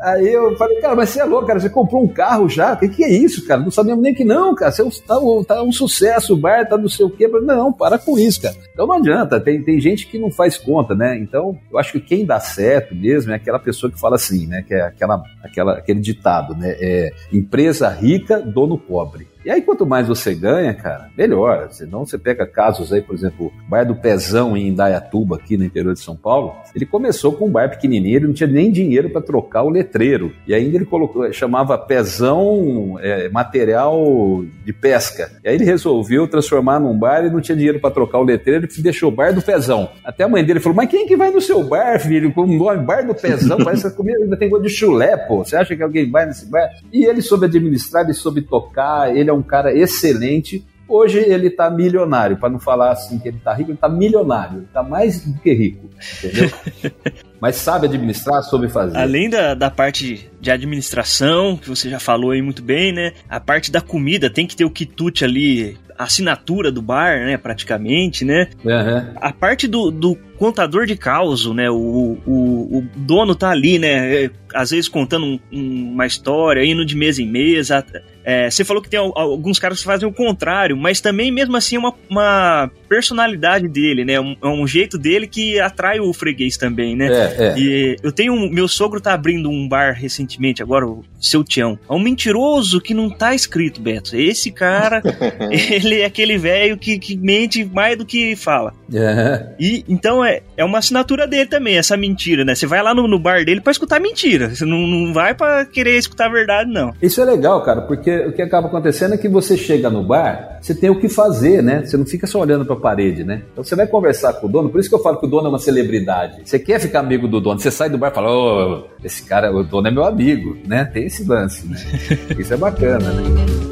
[0.00, 2.74] aí, eu falei, cara, mas você é louco, cara, você comprou um carro já?
[2.74, 3.60] O que, que é isso, cara?
[3.60, 4.70] Não sabíamos nem que não, cara.
[4.70, 7.26] Você tá, tá um sucesso, o bar tá não sei o quê.
[7.28, 8.54] Não, para com isso, cara.
[8.72, 11.18] Então não adianta, tem, tem gente que não faz conta, né?
[11.18, 14.64] Então, eu acho que quem dá certo mesmo é aquela pessoa que fala assim, né?
[14.66, 16.76] Que é aquela, aquela, aquele ditado, né?
[16.78, 19.31] É empresa rica, dono pobre.
[19.44, 21.68] E aí, quanto mais você ganha, cara, melhor.
[21.70, 25.64] Senão você pega casos aí, por exemplo, o bar do Pezão em Indaiatuba, aqui no
[25.64, 26.54] interior de São Paulo.
[26.74, 30.32] Ele começou com um bar pequenininho, ele não tinha nem dinheiro para trocar o letreiro.
[30.46, 35.32] E ainda ele colocou, chamava Pezão é, Material de Pesca.
[35.42, 38.66] E aí ele resolveu transformar num bar e não tinha dinheiro para trocar o letreiro,
[38.66, 39.90] ele deixou o bar do Pezão.
[40.04, 42.32] Até a mãe dele falou: Mas quem que vai no seu bar, filho?
[42.32, 43.58] Com o nome Bar do Pezão?
[43.62, 45.44] Parece que a comida ainda tem gosto de chulé, pô.
[45.44, 46.68] Você acha que alguém vai nesse bar?
[46.92, 50.64] E ele soube administrar, ele soube tocar, ele é um cara excelente.
[50.88, 54.58] Hoje ele está milionário, para não falar assim que ele está rico, ele está milionário,
[54.58, 56.50] ele está mais do que rico, entendeu?
[57.40, 58.96] Mas sabe administrar, soube fazer.
[58.96, 63.12] Além da, da parte de administração, que você já falou aí muito bem, né?
[63.28, 67.36] A parte da comida tem que ter o quitute ali, assinatura do bar, né?
[67.36, 68.48] Praticamente, né?
[68.64, 69.14] Uhum.
[69.16, 71.70] A parte do, do contador de caos, né?
[71.70, 74.28] O, o, o, dono tá ali, né?
[74.52, 77.86] Às vezes contando um, uma história, indo de mesa em mesa.
[78.24, 81.76] É, você falou que tem alguns caras que fazem o contrário, mas também, mesmo assim,
[81.76, 84.20] é uma, uma personalidade dele, né?
[84.20, 87.06] Um, é um jeito dele que atrai o freguês também, né?
[87.06, 87.58] É, é.
[87.58, 88.32] E eu tenho.
[88.32, 91.78] Um, meu sogro tá abrindo um bar recentemente, agora, o seu Tião.
[91.88, 94.16] É um mentiroso que não tá escrito, Beto.
[94.16, 95.02] Esse cara,
[95.50, 98.72] ele é aquele velho que, que mente mais do que fala.
[98.92, 99.46] É.
[99.58, 102.54] E então é, é uma assinatura dele também, essa mentira, né?
[102.54, 104.54] Você vai lá no, no bar dele para escutar mentira.
[104.54, 106.92] Você não, não vai para querer escutar a verdade, não.
[107.02, 110.58] Isso é legal, cara, porque o que acaba acontecendo é que você chega no bar,
[110.60, 111.84] você tem o que fazer, né?
[111.84, 113.42] Você não fica só olhando para a parede, né?
[113.52, 115.46] Então você vai conversar com o dono, por isso que eu falo que o dono
[115.46, 116.42] é uma celebridade.
[116.44, 119.24] Você quer ficar amigo do dono, você sai do bar e fala, ô, oh, esse
[119.24, 120.84] cara, o dono é meu amigo, né?
[120.84, 121.76] Tem esse lance, né?
[122.38, 123.71] Isso é bacana, né?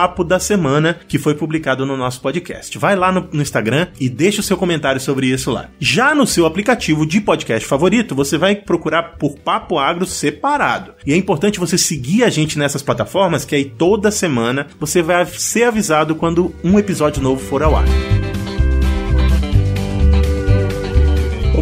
[0.23, 2.77] da semana que foi publicado no nosso podcast.
[2.77, 5.69] Vai lá no, no Instagram e deixa o seu comentário sobre isso lá.
[5.79, 10.93] Já no seu aplicativo de podcast favorito, você vai procurar por Papo Agro separado.
[11.05, 15.25] E é importante você seguir a gente nessas plataformas, que aí toda semana você vai
[15.25, 17.85] ser avisado quando um episódio novo for ao ar.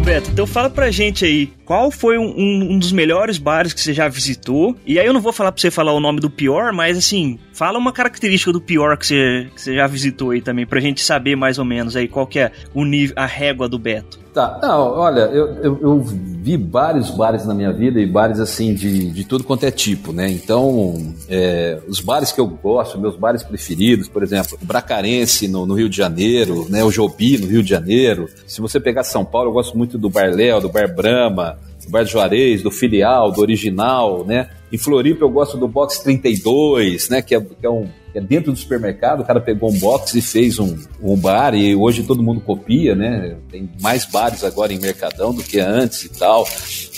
[0.00, 3.92] Beto, então fala pra gente aí, qual foi um, um, dos melhores bares que você
[3.92, 4.74] já visitou?
[4.86, 7.38] E aí eu não vou falar pra você falar o nome do pior, mas assim,
[7.60, 11.02] fala uma característica do pior que você, que você já visitou aí também, pra gente
[11.02, 14.18] saber mais ou menos aí qual que é o nível, a régua do Beto.
[14.32, 18.72] Tá, não, olha, eu, eu, eu, vi vários bares na minha vida e bares assim
[18.72, 20.30] de, de tudo quanto é tipo, né?
[20.30, 25.66] Então, é, os bares que eu gosto, meus bares preferidos, por exemplo, o Bracarense no,
[25.66, 26.82] no, Rio de Janeiro, né?
[26.82, 28.26] O Jobi no Rio de Janeiro.
[28.46, 31.90] Se você pegar São Paulo, eu gosto muito do Bar Léo, do Bar Brahma, do
[31.90, 34.48] Bar Juarez, do Filial, do Original, né?
[34.72, 37.22] Em Floripa eu gosto do Box 32, né?
[37.22, 40.58] Que é, que é um dentro do supermercado, o cara pegou um box e fez
[40.58, 43.36] um, um bar, e hoje todo mundo copia, né?
[43.50, 46.46] Tem mais bares agora em Mercadão do que antes e tal.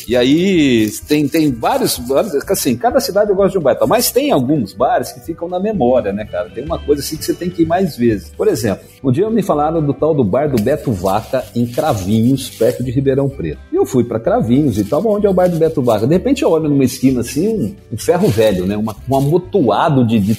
[0.09, 2.01] E aí tem, tem vários,
[2.49, 5.61] assim, cada cidade eu gosto de um bar, mas tem alguns bares que ficam na
[5.61, 6.51] memória, né, cara?
[6.51, 8.31] Tem uma coisa assim que você tem que ir mais vezes.
[8.31, 12.51] Por exemplo, um dia me falaram do tal do bar do Beto Vaca em Cravinhos,
[12.51, 13.61] perto de Ribeirão Preto.
[13.73, 16.07] E eu fui para Cravinhos e tal, onde é o bar do Beto Vaca?
[16.07, 18.77] De repente eu olho numa esquina assim, um, um ferro velho, né?
[18.77, 20.35] Uma, um amontoado de, de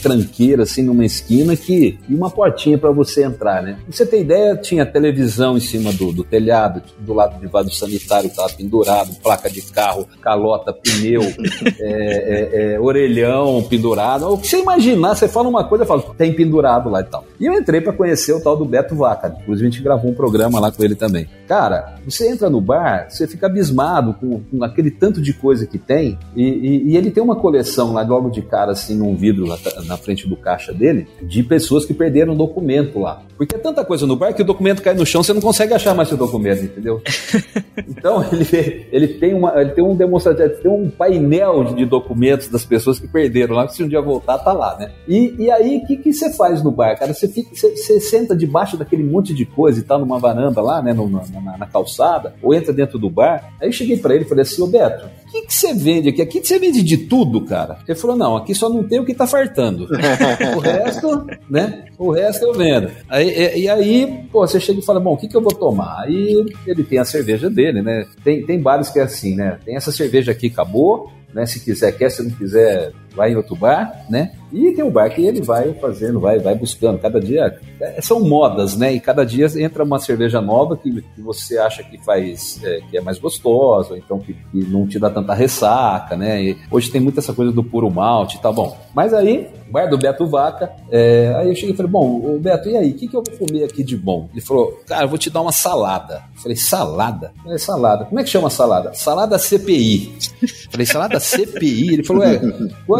[0.63, 3.77] assim numa esquina que e uma portinha para você entrar, né?
[3.83, 7.69] Pra você ter ideia, tinha televisão em cima do, do telhado, do lado de vaso
[7.71, 11.21] sanitário tava pendurado, placa de carro, calota, pneu,
[11.79, 14.27] é, é, é, orelhão pendurado.
[14.27, 17.25] O que você imaginar, você fala uma coisa, fala, tem pendurado lá e tal.
[17.39, 19.35] E eu entrei para conhecer o tal do Beto Vaca.
[19.41, 21.27] Inclusive a gente gravou um programa lá com ele também.
[21.47, 25.77] Cara, você entra no bar, você fica abismado com, com aquele tanto de coisa que
[25.77, 26.17] tem.
[26.35, 29.57] E, e, e, ele tem uma coleção lá logo de cara, assim, num vidro lá,
[29.85, 33.21] na frente do caixa dele de pessoas que perderam documento lá.
[33.35, 35.73] Porque é tanta coisa no bar que o documento cai no chão, você não consegue
[35.73, 37.01] achar mais seu documento, entendeu?
[37.87, 42.47] então ele, ele tem uma, ele tem um demonstrativo, tem um painel de, de documentos
[42.47, 44.91] das pessoas que perderam lá, que se um dia voltar, tá lá, né?
[45.07, 47.13] E, e aí, o que, que você faz no bar, cara?
[47.13, 50.81] Você, fica, você, você, senta debaixo daquele monte de coisa e tal, numa varanda lá,
[50.81, 53.53] né, no, na, na, calçada, ou entra dentro do bar.
[53.59, 56.09] Aí eu cheguei para ele e falei assim, ô Beto, o que, que você vende
[56.09, 56.21] aqui?
[56.21, 57.79] Aqui você vende de tudo, cara.
[57.87, 59.87] Ele falou, não, aqui só não tem o que tá fartando.
[60.55, 61.85] o resto, né?
[61.97, 62.91] O resto eu vendo.
[63.09, 65.53] Aí, e, e, aí, pô, você chega e fala, bom, o que, que eu vou
[65.53, 66.03] tomar?
[66.03, 68.05] Aí ele tem a cerveja dele, né?
[68.23, 69.57] Tem, tem bares que é assim, né?
[69.65, 71.45] Tem essa cerveja aqui, acabou, né?
[71.45, 74.31] Se quiser, quer, se não quiser, vai em outro bar, né?
[74.53, 76.99] E tem um bar que ele vai fazendo, vai, vai buscando.
[76.99, 78.93] Cada dia é, são modas, né?
[78.93, 82.97] E cada dia entra uma cerveja nova que, que você acha que faz é, que
[82.97, 86.43] é mais gostosa, então que, que, não te dá tanta ressaca, né?
[86.43, 88.77] E hoje tem muita essa coisa do puro malte, tá bom.
[88.93, 92.77] Mas aí, bar do Beto Vaca, é, aí eu cheguei e falei, bom, Beto, e
[92.77, 94.29] aí, o que, que eu vou comer aqui de bom?
[94.31, 96.21] Ele falou, cara, eu vou te dar uma salada.
[96.35, 97.33] Eu falei, salada?
[97.37, 98.05] Eu falei, salada.
[98.05, 98.93] Como é que chama salada?
[98.93, 100.13] Salada CPI.
[100.43, 101.93] Eu falei, salada CPI?
[101.93, 102.39] Ele falou, é,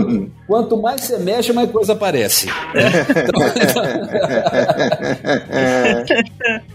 [0.04, 2.48] quanto, quanto mais você mexe mais coisa aparece.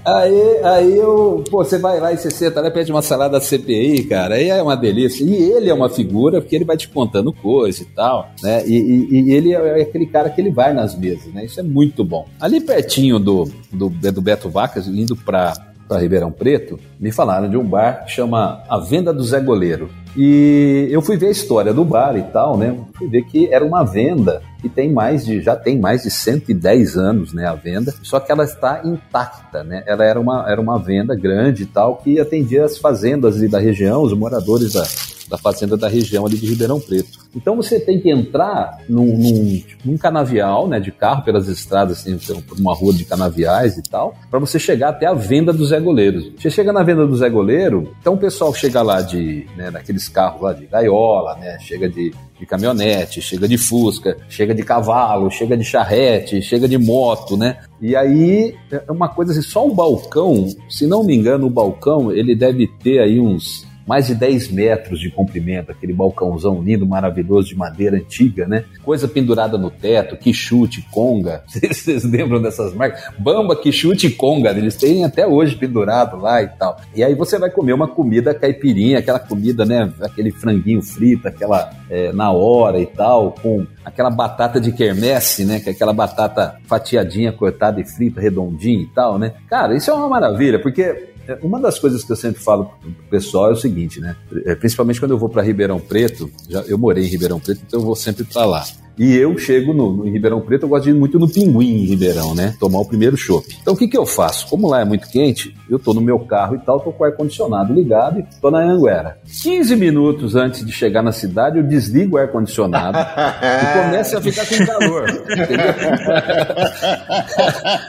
[0.05, 4.05] aí, aí eu, pô, você vai lá e você senta lá, pede uma salada CPI,
[4.05, 5.25] cara, aí é uma delícia.
[5.25, 8.67] E ele é uma figura, porque ele vai te contando coisa e tal, né?
[8.67, 11.45] E, e, e ele é aquele cara que ele vai nas mesas, né?
[11.45, 12.27] Isso é muito bom.
[12.41, 17.57] Ali pertinho do, do, do Beto Vacas, indo para para Ribeirão Preto, me falaram de
[17.57, 19.89] um bar que chama A Venda do Zé Goleiro.
[20.21, 22.77] E eu fui ver a história do bar e tal, né?
[22.97, 26.97] Fui ver que era uma venda que tem mais de já tem mais de 110
[26.97, 27.95] anos, né, a venda.
[28.03, 29.85] Só que ela está intacta, né?
[29.87, 34.03] Ela era uma era uma venda grande e tal que atendia as fazendas da região,
[34.03, 34.83] os moradores da
[35.29, 37.19] da fazenda da região ali de Ribeirão Preto.
[37.35, 42.19] Então você tem que entrar num, num, num canavial, né, de carro pelas estradas, assim,
[42.43, 45.79] por uma rua de canaviais e tal, para você chegar até a venda do Zé
[45.79, 46.33] Goleiro.
[46.39, 50.09] Você chega na venda do Zé Goleiro, então o pessoal chega lá de, né, naqueles
[50.09, 55.31] carros lá de gaiola, né, chega de, de caminhonete, chega de fusca, chega de cavalo,
[55.31, 57.59] chega de charrete, chega de moto, né?
[57.81, 62.11] E aí é uma coisa assim, só o balcão, se não me engano, o balcão
[62.11, 67.49] ele deve ter aí uns mais de 10 metros de comprimento, aquele balcãozão lindo, maravilhoso
[67.49, 68.65] de madeira antiga, né?
[68.85, 71.43] Coisa pendurada no teto, quichute, conga.
[71.49, 73.03] Vocês lembram dessas marcas?
[73.19, 76.79] Bamba, quichute e conga, eles têm até hoje pendurado lá e tal.
[76.95, 79.91] E aí você vai comer uma comida caipirinha, aquela comida, né?
[80.03, 85.61] Aquele franguinho frito, aquela é, na hora e tal, com aquela batata de quermesse, né?
[85.61, 89.33] Que é aquela batata fatiadinha, cortada e frita, redondinha e tal, né?
[89.49, 92.91] Cara, isso é uma maravilha, porque é, uma das coisas que eu sempre falo pro
[93.11, 94.17] pessoal é o seguinte, né?
[94.45, 97.81] É, principalmente quando eu vou para Ribeirão Preto, já, eu morei em Ribeirão Preto, então
[97.81, 98.65] eu vou sempre para lá.
[98.99, 101.83] E eu chego no, no, em Ribeirão Preto, eu gosto de ir muito no Pinguim
[101.83, 102.55] em Ribeirão, né?
[102.59, 103.47] Tomar o primeiro chopp.
[103.63, 104.49] Então o que, que eu faço?
[104.49, 107.07] Como lá é muito quente, eu tô no meu carro e tal, tô com o
[107.07, 109.19] ar-condicionado ligado e tô na Anguera.
[109.43, 113.05] 15 minutos antes de chegar na cidade, eu desligo o ar-condicionado e
[113.85, 115.07] começo a ficar com calor.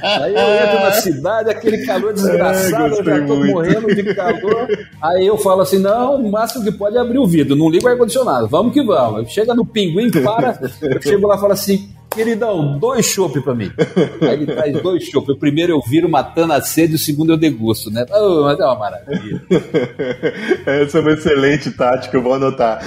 [0.04, 3.54] Aí eu entro na cidade, aquele calor desgraçado, eu já tô muito.
[3.54, 4.68] morrendo de calor.
[5.02, 7.86] Aí eu falo assim: não, o máximo que pode é abrir o vidro, não liga
[7.86, 9.32] o ar-condicionado, vamos que vamos.
[9.32, 10.60] Chega no pinguim, para,
[11.02, 13.72] chego lá e falo assim: queridão, dois chopp pra mim.
[14.22, 15.32] Aí ele traz dois chopp.
[15.32, 18.06] O primeiro eu viro matando a sede, o segundo eu degusto, né?
[18.12, 19.42] Oh, mas é uma maravilha.
[20.66, 22.82] Essa é uma excelente tática, eu vou anotar.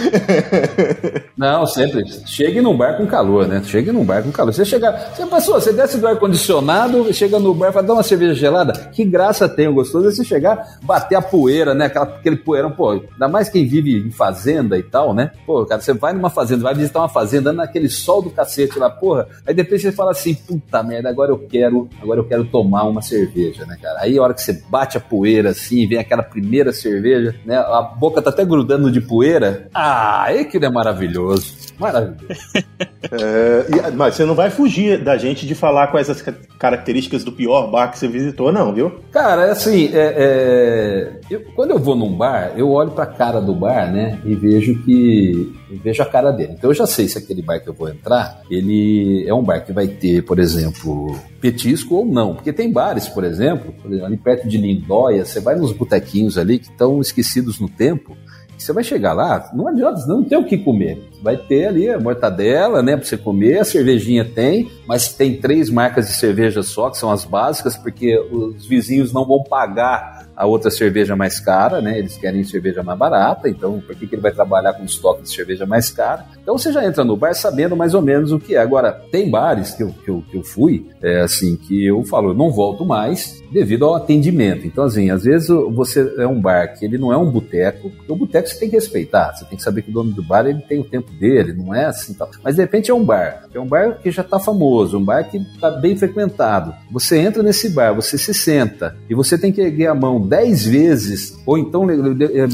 [1.36, 2.04] Não, sempre.
[2.26, 3.62] Chegue num bar com calor, né?
[3.64, 4.52] Chegue num bar com calor.
[4.52, 8.34] Você chega, você passou, você desce do ar-condicionado, chega no bar para dar uma cerveja
[8.34, 8.90] gelada.
[8.92, 11.86] Que graça tem, o gostoso é você chegar, bater a poeira, né?
[11.86, 15.32] Aquela, aquele poeirão, pô, ainda mais quem vive em fazenda e tal, né?
[15.46, 18.90] Pô, cara, você vai numa fazenda, vai visitar uma fazenda, naquele sol do cacete lá,
[18.90, 19.42] porra porra.
[19.46, 23.02] Aí depois você fala assim, puta merda, agora eu quero, agora eu quero tomar uma
[23.02, 24.00] cerveja, né, cara?
[24.00, 27.56] Aí a hora que você bate a poeira assim, vem aquela primeira cerveja, né?
[27.56, 29.68] A boca tá até grudando de poeira.
[29.74, 31.54] Ah, é que é maravilhoso.
[31.78, 32.40] Maravilhoso.
[33.10, 36.22] é, mas você não vai fugir da gente de falar quais as
[36.58, 39.00] características do pior bar que você visitou, não, viu?
[39.10, 43.54] Cara, assim, é, é, eu, quando eu vou num bar, eu olho pra cara do
[43.54, 44.20] bar, né?
[44.24, 45.52] E vejo que.
[45.82, 46.54] vejo a cara dele.
[46.56, 49.60] Então eu já sei se aquele bar que eu vou entrar, ele é um bar
[49.64, 52.34] que vai ter, por exemplo, petisco ou não.
[52.34, 56.70] Porque tem bares, por exemplo, ali perto de Lindóia, você vai nos botequinhos ali que
[56.70, 58.16] estão esquecidos no tempo.
[58.62, 61.10] Você vai chegar lá, não adianta, não tem o que comer.
[61.20, 65.68] Vai ter ali a mortadela, né, para você comer, a cervejinha tem, mas tem três
[65.68, 70.46] marcas de cerveja só, que são as básicas, porque os vizinhos não vão pagar a
[70.46, 71.98] outra cerveja mais cara, né?
[71.98, 75.30] Eles querem cerveja mais barata, então por que, que ele vai trabalhar com estoque de
[75.30, 76.26] cerveja mais cara?
[76.42, 78.58] Então você já entra no bar sabendo mais ou menos o que é.
[78.58, 82.30] Agora, tem bares que eu, que eu, que eu fui, é, assim, que eu falo,
[82.30, 84.66] eu não volto mais devido ao atendimento.
[84.66, 88.10] Então, assim, às vezes você é um bar que ele não é um boteco, porque
[88.10, 90.46] o boteco você tem que respeitar, você tem que saber que o dono do bar
[90.46, 92.16] ele tem o tempo dele, não é assim.
[92.42, 95.24] Mas de repente é um bar, é um bar que já está famoso, um bar
[95.24, 96.74] que está bem frequentado.
[96.90, 100.64] Você entra nesse bar, você se senta e você tem que erguer a mão dez
[100.64, 101.86] vezes, ou então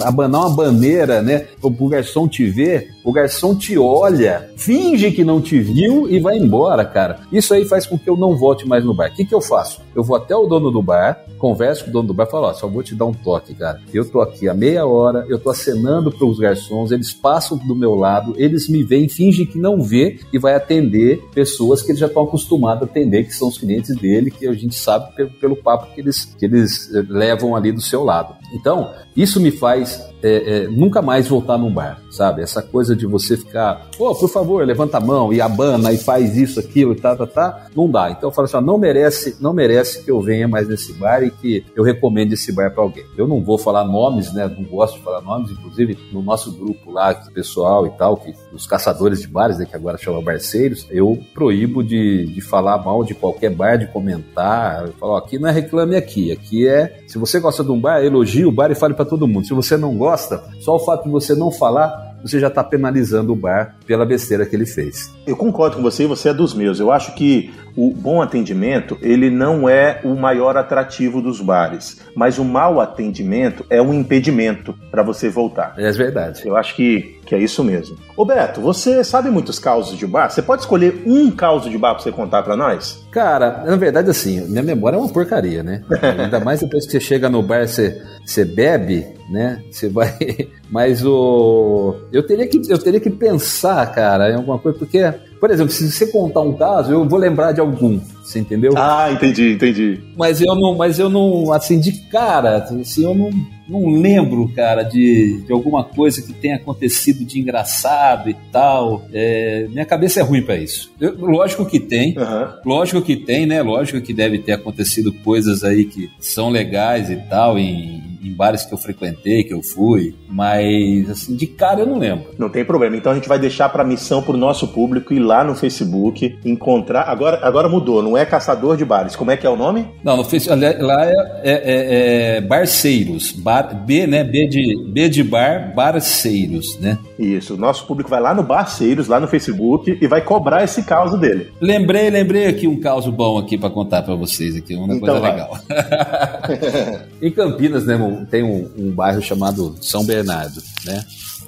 [0.04, 1.46] abanar uma bandeira, né?
[1.62, 6.36] O garçom te ver, o garçom te olha, finge que não te viu e vai
[6.36, 7.20] embora, cara.
[7.32, 9.10] Isso aí faz com que eu não volte mais no bar.
[9.10, 9.80] O que, que eu faço?
[9.94, 12.46] Eu vou até o dono do bar, converso com o dono do bar e falo:
[12.46, 13.80] Ó, só vou te dar um toque, cara.
[13.92, 17.94] Eu tô aqui há meia hora, eu tô acenando os garçons, eles passam do meu
[17.94, 22.06] lado, eles me veem, fingem que não vê e vai atender pessoas que eles já
[22.06, 25.56] estão acostumados a atender, que são os clientes dele, que a gente sabe pelo, pelo
[25.56, 28.34] papo que eles, que eles eh, levam ali do seu lado.
[28.52, 32.42] Então, isso me faz é, é, nunca mais voltar num bar, sabe?
[32.42, 36.36] Essa coisa de você ficar, oh, por favor, levanta a mão e abana e faz
[36.36, 38.10] isso, aquilo e tá, tá, tá, não dá.
[38.10, 41.30] Então eu falo assim, não merece, não merece que eu venha mais nesse bar e
[41.30, 43.04] que eu recomende esse bar para alguém.
[43.16, 44.48] Eu não vou falar nomes, né?
[44.48, 48.66] Não gosto de falar nomes, inclusive no nosso grupo lá, pessoal e tal, que os
[48.66, 53.14] caçadores de bares, né, que agora chama barceiros, eu proíbo de, de falar mal de
[53.14, 54.86] qualquer bar, de comentar.
[54.86, 57.80] Eu falo, ó, aqui não é reclame aqui, aqui é, se você gosta de um
[57.80, 59.46] bar, elogie o bar e fale para todo mundo.
[59.46, 63.32] Se você não gosta, só o fato de você não falar você já está penalizando
[63.32, 65.14] o bar pela besteira que ele fez.
[65.26, 66.80] Eu concordo com você e você é dos meus.
[66.80, 72.38] Eu acho que o bom atendimento ele não é o maior atrativo dos bares, mas
[72.38, 75.74] o mau atendimento é um impedimento para você voltar.
[75.76, 76.42] É verdade.
[76.44, 77.94] Eu acho que, que é isso mesmo.
[78.16, 80.30] Ô Beto, você sabe muitos causos de bar?
[80.30, 83.06] Você pode escolher um caos de bar para você contar para nós?
[83.10, 85.82] Cara, na verdade, assim, minha memória é uma porcaria, né?
[86.18, 89.62] Ainda mais depois que você chega no bar, você, você bebe, né?
[89.70, 90.16] Você vai.
[90.72, 91.96] Mas o.
[92.10, 95.90] Eu teria, que, eu teria que pensar, cara, em alguma coisa, porque, por exemplo, se
[95.90, 98.72] você contar um caso, eu vou lembrar de algum, você entendeu?
[98.76, 100.00] Ah, entendi, entendi.
[100.16, 103.30] Mas eu não, mas eu não, assim, de cara, assim, eu não,
[103.68, 109.04] não lembro, cara, de, de alguma coisa que tenha acontecido de engraçado e tal.
[109.12, 110.90] É, minha cabeça é ruim para isso.
[111.00, 112.48] Eu, lógico que tem, uhum.
[112.64, 113.62] lógico que tem, né?
[113.62, 118.64] Lógico que deve ter acontecido coisas aí que são legais e tal, em em bares
[118.64, 122.26] que eu frequentei, que eu fui, mas assim, de cara eu não lembro.
[122.38, 122.96] Não tem problema.
[122.96, 127.02] Então a gente vai deixar para missão pro nosso público ir lá no Facebook, encontrar.
[127.02, 129.16] Agora, agora mudou, não é caçador de bares.
[129.16, 129.86] Como é que é o nome?
[130.02, 133.32] Não, no Facebook, lá é, é, é, é Barceiros.
[133.32, 134.24] Bar, B, né?
[134.24, 136.98] B de, B de bar, Barceiros, né?
[137.18, 137.54] Isso.
[137.54, 141.18] O nosso público vai lá no Barceiros, lá no Facebook, e vai cobrar esse caso
[141.18, 141.48] dele.
[141.60, 145.20] Lembrei, lembrei aqui um caso bom aqui para contar para vocês aqui, uma então coisa
[145.20, 145.32] vai.
[145.32, 145.58] legal.
[147.20, 147.96] em Campinas, né,
[148.26, 151.04] tem um, um bairro chamado São Bernardo, né?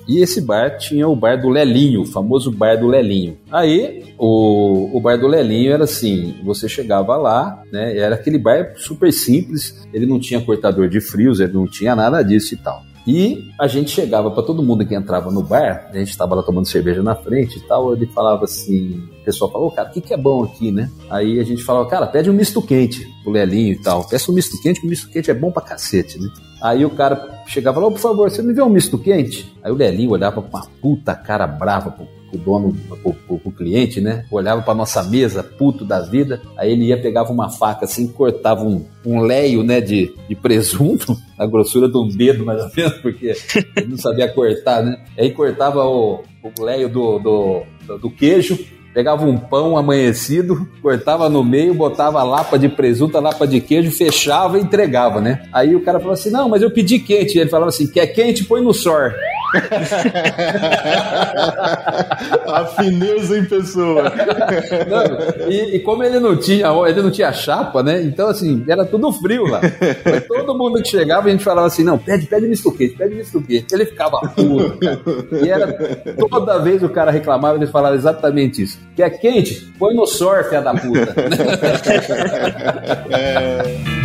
[0.08, 3.38] E esse bar tinha o bar do Lelinho, o famoso bar do Lelinho.
[3.50, 7.96] Aí, o, o bar do Lelinho era assim: você chegava lá, né?
[7.96, 12.22] Era aquele bar super simples, ele não tinha cortador de frios, ele não tinha nada
[12.22, 12.82] disso e tal.
[13.06, 16.42] E a gente chegava para todo mundo que entrava no bar, a gente estava lá
[16.42, 20.00] tomando cerveja na frente e tal, ele falava assim, o pessoal falou, cara, o que,
[20.00, 20.90] que é bom aqui, né?
[21.08, 24.34] Aí a gente falava, cara, pede um misto quente pro Lelinho e tal, peça um
[24.34, 26.28] misto quente, que o misto quente é bom pra cacete, né?
[26.60, 29.52] Aí o cara chegava e falou, por favor, você me vê um misto quente?
[29.62, 34.00] Aí o Lelinho olhava com uma puta cara brava pro o dono, o, o, cliente,
[34.00, 34.24] né?
[34.30, 36.40] Olhava para nossa mesa, puto da vida.
[36.56, 41.16] Aí ele ia, pegava uma faca assim, cortava um, um leio, né, de, de presunto,
[41.36, 43.34] a grossura de um dedo mais ou menos, porque
[43.76, 45.04] ele não sabia cortar, né?
[45.18, 47.62] Aí cortava o, o leio do, do,
[47.98, 48.58] do queijo,
[48.92, 54.58] pegava um pão amanhecido, cortava no meio, botava lapa de presunto, lapa de queijo, fechava
[54.58, 55.42] e entregava, né?
[55.52, 57.38] Aí o cara falou assim: Não, mas eu pedi quente.
[57.38, 58.44] Ele falava assim: Quer quente?
[58.44, 59.14] Põe no sor.
[62.46, 64.04] a fineza em pessoa.
[64.88, 65.02] Não,
[65.48, 68.00] e, e, como ele não tinha, ele não tinha chapa, né?
[68.02, 69.60] Então, assim, era tudo frio lá.
[70.04, 73.14] Mas todo mundo que chegava, a gente falava assim: não, pede, pede misto quente, pede
[73.14, 73.74] misto quente.
[73.74, 75.44] Ele ficava cara.
[75.44, 75.72] E era
[76.28, 78.78] toda vez o cara reclamava, ele falava exatamente isso.
[78.94, 79.72] Que é quente?
[79.78, 81.14] Põe no surf, a da puta.
[83.10, 83.99] é.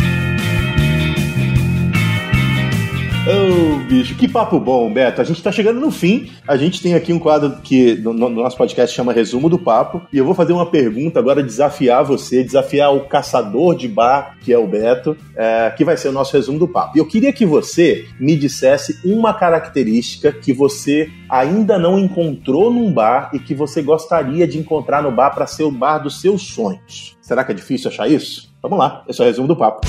[3.26, 5.20] Ô, bicho, que papo bom, Beto.
[5.20, 6.30] A gente tá chegando no fim.
[6.46, 10.00] A gente tem aqui um quadro que no, no, nosso podcast chama Resumo do Papo.
[10.12, 14.52] E eu vou fazer uma pergunta agora, desafiar você, desafiar o caçador de bar, que
[14.52, 16.96] é o Beto, é, que vai ser o nosso resumo do papo.
[16.96, 22.92] E eu queria que você me dissesse uma característica que você ainda não encontrou num
[22.92, 26.42] bar e que você gostaria de encontrar no bar para ser o bar dos seus
[26.42, 27.16] sonhos.
[27.20, 28.54] Será que é difícil achar isso?
[28.62, 29.80] Vamos lá, esse é o resumo do papo.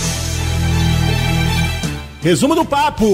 [2.28, 3.06] Resumo do papo.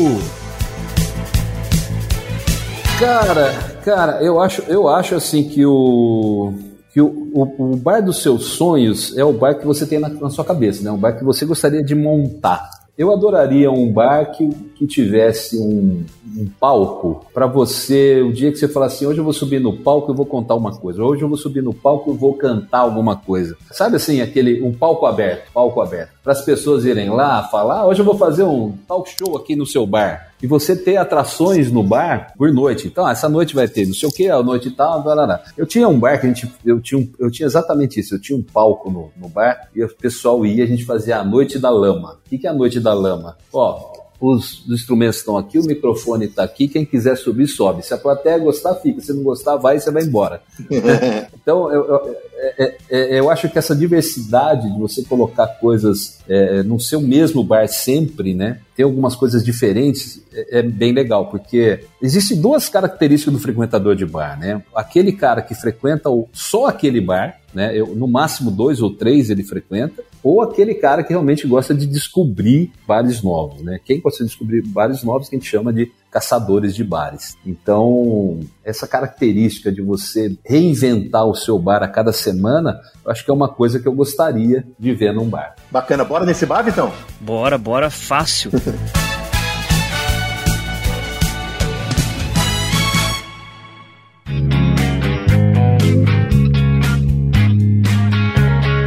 [2.99, 3.53] Cara,
[3.86, 6.51] cara, eu acho, eu acho assim que o
[6.91, 10.09] que o, o, o, bar dos seus sonhos é o bar que você tem na,
[10.09, 10.89] na sua cabeça, né?
[10.89, 12.68] Um bar que você gostaria de montar.
[12.96, 16.06] Eu adoraria um bar que, que tivesse um,
[16.38, 19.76] um palco para você, o dia que você fala assim, hoje eu vou subir no
[19.78, 22.80] palco e vou contar uma coisa, hoje eu vou subir no palco e vou cantar
[22.80, 23.58] alguma coisa.
[23.72, 27.88] Sabe assim, aquele um palco aberto, palco aberto, para as pessoas irem lá falar, ah,
[27.88, 31.72] hoje eu vou fazer um talk show aqui no seu bar e você ter atrações
[31.72, 32.86] no bar por noite.
[32.86, 35.88] Então, essa noite vai ter não sei o que, a noite tal, blá, Eu tinha
[35.88, 38.44] um bar que a gente, eu tinha, um, eu tinha exatamente isso, eu tinha um
[38.44, 42.20] palco no, no bar e o pessoal ia, a gente fazia a noite da lama.
[42.26, 43.38] O que, que é a noite da lama?
[43.54, 47.86] Ó, os instrumentos estão aqui, o microfone está aqui, quem quiser subir, sobe.
[47.86, 49.02] Se a plateia gostar, fica.
[49.02, 50.41] Se não gostar, vai e você vai embora.
[51.36, 52.16] então, eu, eu,
[52.58, 57.44] é, é, eu, acho que essa diversidade de você colocar coisas é, no seu mesmo
[57.44, 58.62] bar sempre, né?
[58.76, 64.05] Ter algumas coisas diferentes é, é bem legal, porque existem duas características do frequentador de
[64.05, 64.63] bar, né?
[64.76, 67.78] Aquele cara que frequenta só aquele bar, né?
[67.78, 71.86] Eu, no máximo dois ou três ele frequenta, ou aquele cara que realmente gosta de
[71.86, 73.80] descobrir bares novos, né?
[73.84, 77.36] Quem gosta de descobrir bares novos que a gente chama de caçadores de bares.
[77.43, 83.32] Então, essa característica de você reinventar o seu bar a cada semana, eu acho que
[83.32, 85.55] é uma coisa que eu gostaria de ver num bar.
[85.72, 86.93] Bacana, bora nesse bar, Vitão?
[87.20, 88.51] Bora, bora, fácil.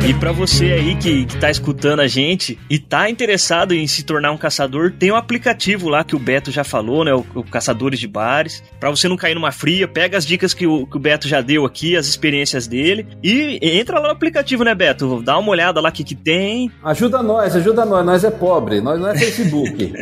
[0.07, 4.05] E para você aí que, que tá escutando a gente e tá interessado em se
[4.05, 7.13] tornar um caçador, tem um aplicativo lá que o Beto já falou, né?
[7.13, 8.63] O, o Caçadores de Bares.
[8.79, 11.41] Para você não cair numa fria, pega as dicas que o, que o Beto já
[11.41, 13.05] deu aqui, as experiências dele.
[13.21, 15.21] E entra lá no aplicativo, né, Beto?
[15.23, 16.71] Dá uma olhada lá o que, que tem.
[16.85, 18.07] Ajuda nós, ajuda nós.
[18.07, 19.93] Nós é pobre, nós não é Facebook.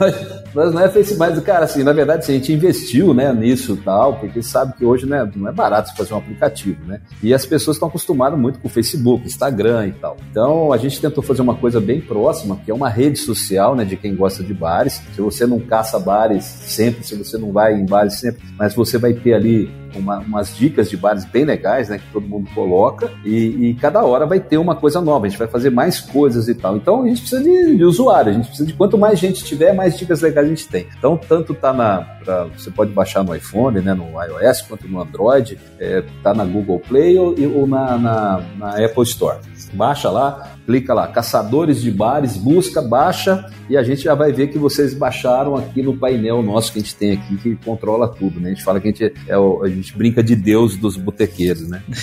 [0.00, 0.14] nós,
[0.56, 4.14] Mas não é Facebook, mas, cara, assim, na verdade, a gente investiu, né, nisso tal,
[4.14, 6.98] porque sabe que hoje né, não é barato fazer um aplicativo, né?
[7.22, 10.16] E as pessoas estão acostumadas muito com o Facebook, Instagram e tal.
[10.30, 13.84] Então, a gente tentou fazer uma coisa bem próxima, que é uma rede social, né,
[13.84, 15.02] de quem gosta de bares.
[15.14, 18.96] Se você não caça bares sempre, se você não vai em bares sempre, mas você
[18.96, 23.10] vai ter ali uma, umas dicas de bares bem legais, né, que todo mundo coloca,
[23.24, 26.48] e, e, cada hora vai ter uma coisa nova, a gente vai fazer mais coisas
[26.48, 26.76] e tal.
[26.76, 29.72] Então a gente precisa de, de usuário, a gente precisa de quanto mais gente tiver,
[29.72, 30.86] mais dicas legais gente tem.
[30.98, 32.02] Então, tanto tá na.
[32.24, 36.44] Pra, você pode baixar no iPhone, né, no iOS, quanto no Android, é, tá na
[36.44, 39.38] Google Play ou, ou na, na, na Apple Store.
[39.72, 44.48] Baixa lá, clica lá, caçadores de bares, busca, baixa e a gente já vai ver
[44.48, 48.40] que vocês baixaram aqui no painel nosso que a gente tem aqui que controla tudo,
[48.40, 48.48] né?
[48.48, 51.68] A gente fala que a gente é o, a gente brinca de Deus dos botequeiros,
[51.68, 51.82] né?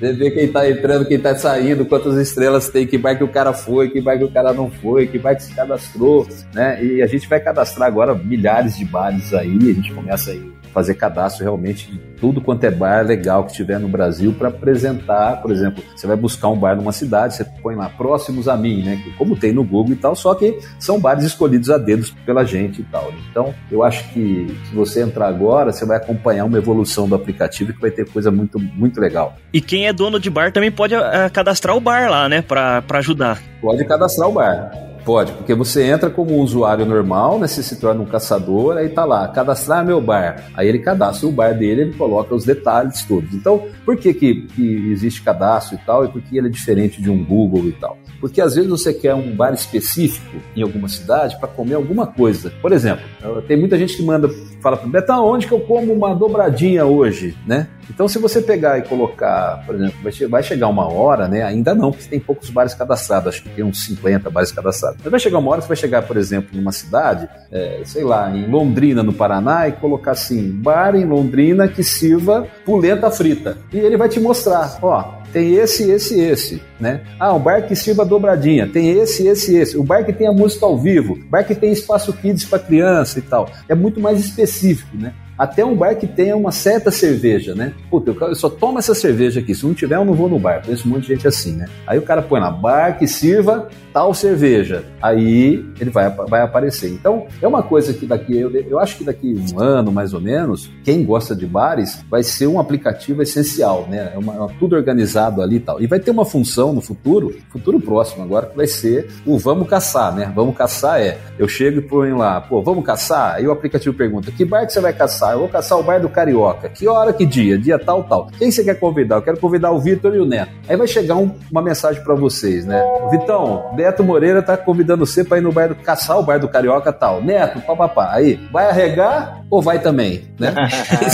[0.00, 3.28] Você vê quem tá entrando, quem tá saindo, quantas estrelas tem, que bar que o
[3.28, 6.82] cara foi, que bar que o cara não foi, que bar que se cadastrou, né?
[6.82, 10.94] E a gente vai cadastrar agora milhares de bares aí, a gente começa aí fazer
[10.94, 15.52] cadastro realmente de tudo quanto é bar legal que tiver no Brasil para apresentar, por
[15.52, 19.00] exemplo, você vai buscar um bar numa cidade, você põe lá próximos a mim, né?
[19.16, 22.80] Como tem no Google e tal, só que são bares escolhidos a dedos pela gente
[22.80, 23.12] e tal.
[23.30, 27.72] Então, eu acho que se você entrar agora, você vai acompanhar uma evolução do aplicativo
[27.72, 29.36] que vai ter coisa muito, muito legal.
[29.52, 31.00] E quem é dono de bar também pode uh,
[31.32, 32.42] cadastrar o bar lá, né?
[32.42, 33.40] Para ajudar.
[33.60, 34.93] Pode cadastrar o bar.
[35.04, 37.46] Pode, porque você entra como um usuário normal, né?
[37.46, 40.46] Você se torna um caçador, aí tá lá, cadastrar meu bar.
[40.54, 43.34] Aí ele cadastra o bar dele, ele coloca os detalhes todos.
[43.34, 46.06] Então, por que, que, que existe cadastro e tal?
[46.06, 47.98] E por que ele é diferente de um Google e tal?
[48.18, 52.50] Porque às vezes você quer um bar específico em alguma cidade para comer alguma coisa.
[52.62, 53.04] Por exemplo,
[53.46, 54.30] tem muita gente que manda,
[54.64, 57.68] fala para Betão, onde que eu como uma dobradinha hoje, né?
[57.90, 59.94] Então, se você pegar e colocar, por exemplo,
[60.30, 61.42] vai, chegar uma hora, né?
[61.42, 64.98] Ainda não, porque tem poucos bares cadastrados, acho que tem uns 50 bares cadastrados.
[65.02, 68.34] Mas vai chegar uma hora você vai chegar, por exemplo, numa cidade, é, sei lá,
[68.34, 73.58] em Londrina, no Paraná, e colocar assim, bar em Londrina que sirva polenta frita.
[73.70, 77.00] E ele vai te mostrar, ó, tem esse, esse, esse, né?
[77.18, 79.76] Ah, um bar que sirva dobradinha, tem esse, esse, esse.
[79.76, 83.18] O bar que tem a música ao vivo, bar que tem espaço kids para criança
[83.18, 83.50] e tal.
[83.68, 85.12] É muito mais específico, né?
[85.38, 87.72] Até um bar que tenha uma certa cerveja, né?
[87.90, 89.54] Puta, eu só tomo essa cerveja aqui.
[89.54, 90.62] Se não tiver, eu não vou no bar.
[90.64, 91.66] Conheço um monte de gente assim, né?
[91.86, 94.84] Aí o cara põe lá, bar que sirva tal cerveja.
[95.00, 96.90] Aí ele vai, vai aparecer.
[96.90, 100.20] Então, é uma coisa que daqui, eu, eu acho que daqui um ano, mais ou
[100.20, 104.12] menos, quem gosta de bares, vai ser um aplicativo essencial, né?
[104.12, 105.80] É uma, é tudo organizado ali e tal.
[105.80, 109.68] E vai ter uma função no futuro, futuro próximo agora, que vai ser o vamos
[109.68, 110.32] caçar, né?
[110.34, 113.34] Vamos caçar é, eu chego e ponho lá, pô, vamos caçar?
[113.34, 115.23] Aí o aplicativo pergunta, que bar que você vai caçar?
[115.24, 115.32] Caçar?
[115.32, 116.68] Eu vou caçar o bar do Carioca.
[116.68, 117.58] Que hora, que dia?
[117.58, 118.28] Dia tal, tal.
[118.38, 119.16] Quem você quer convidar?
[119.16, 120.52] Eu quero convidar o Vitor e o Neto.
[120.68, 122.82] Aí vai chegar um, uma mensagem para vocês, né?
[123.10, 126.48] Vitão, Neto Moreira tá convidando você para ir no bar do caçar o bar do
[126.48, 127.22] Carioca tal.
[127.22, 128.10] Neto, papapá.
[128.12, 130.52] Aí, vai arregar ou vai também, né?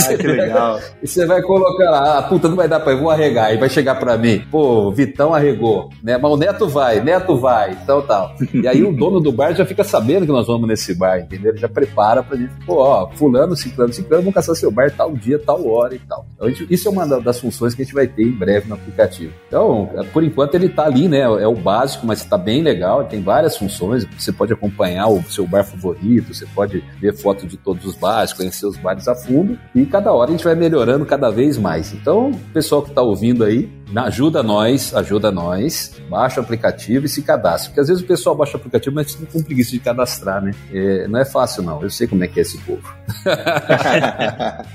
[0.01, 0.79] Ah, que legal.
[1.01, 3.53] E você vai colocar lá, ah, puta, não vai dar para eu vou arregar.
[3.53, 6.17] E vai chegar para mim, pô, Vitão arregou, né?
[6.17, 8.33] Mas o Neto vai, Neto vai, então tal.
[8.53, 11.51] E aí o dono do bar já fica sabendo que nós vamos nesse bar, entendeu?
[11.51, 15.13] Ele já prepara pra gente, pô, ó, fulano, ciclano, ciclano, vão caçar seu bar tal
[15.13, 16.25] dia, tal hora e tal.
[16.35, 18.75] Então, gente, isso é uma das funções que a gente vai ter em breve no
[18.75, 19.33] aplicativo.
[19.47, 21.21] Então, por enquanto ele tá ali, né?
[21.21, 24.05] É o básico, mas tá bem legal, tem várias funções.
[24.17, 28.33] Você pode acompanhar o seu bar favorito, você pode ver fotos de todos os bares,
[28.33, 31.93] conhecer os bares a fundo e cada hora a gente vai melhorando cada vez mais.
[31.93, 37.21] Então, pessoal que está ouvindo aí, ajuda nós, ajuda nós, baixa o aplicativo e se
[37.21, 37.69] cadastra.
[37.69, 40.51] Porque às vezes o pessoal baixa o aplicativo, mas fica com preguiça de cadastrar, né?
[40.71, 41.81] É, não é fácil, não.
[41.81, 42.87] Eu sei como é que é esse povo.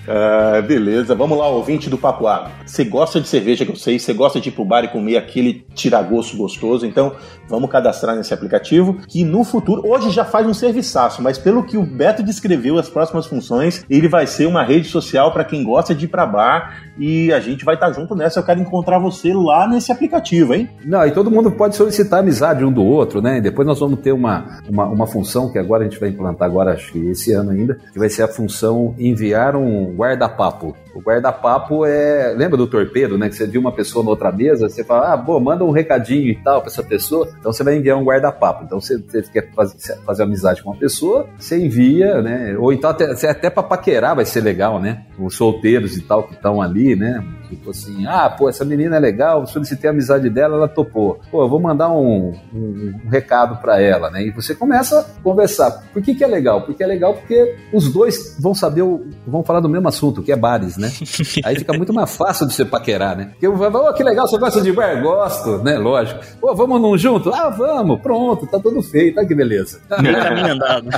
[0.09, 2.51] ah, beleza, vamos lá, ouvinte do Papo Água.
[2.64, 5.17] Você gosta de cerveja, que eu sei, você gosta de ir pro bar e comer
[5.17, 7.14] aquele tiragosto gostoso, então
[7.49, 11.77] vamos cadastrar nesse aplicativo, que no futuro, hoje já faz um serviçaço, mas pelo que
[11.77, 15.95] o Beto descreveu as próximas funções, ele vai ser uma rede social para quem gosta
[15.95, 18.41] de ir para bar e a gente vai estar tá junto nessa.
[18.41, 20.69] Eu quero encontrar você lá nesse aplicativo, hein?
[20.85, 23.41] Não, e todo mundo pode solicitar amizade um do outro, né?
[23.41, 26.73] Depois nós vamos ter uma, uma, uma função que agora a gente vai implantar agora,
[26.73, 30.77] acho que esse ano ainda, que vai ser a função enviar um guarda-papo.
[30.97, 32.32] O guarda-papo é.
[32.34, 33.28] Lembra do torpedo, né?
[33.28, 36.30] Que você viu uma pessoa na outra mesa, você fala, ah, pô, manda um recadinho
[36.30, 37.28] e tal pra essa pessoa.
[37.38, 38.64] Então você vai enviar um guarda-papo.
[38.64, 39.76] Então você, você quer fazer,
[40.07, 42.57] fazer amizade com uma pessoa, você envia, né?
[42.59, 45.05] Ou então até, até pra paquerar vai ser legal, né?
[45.18, 47.22] Os solteiros e tal que estão ali, né?
[47.49, 51.20] Tipo assim, ah, pô, essa menina é legal, solicitei a amizade dela, ela topou.
[51.30, 54.24] Pô, eu vou mandar um, um, um recado para ela, né?
[54.24, 55.84] E você começa a conversar.
[55.92, 56.62] Por que, que é legal?
[56.62, 58.82] Porque é legal porque os dois vão saber,
[59.26, 60.86] vão falar do mesmo assunto, que é bares, né?
[60.87, 61.43] Né?
[61.45, 63.28] Aí fica muito mais fácil de você paquerar, né?
[63.32, 65.01] Porque eu falo, oh, que legal, você gosta de bar?
[65.03, 65.78] Gosto, né?
[65.78, 66.20] Lógico.
[66.41, 67.32] Pô, vamos num junto?
[67.32, 69.80] Ah, vamos, pronto, tá tudo feito, olha que beleza.
[69.89, 70.89] caminho andado.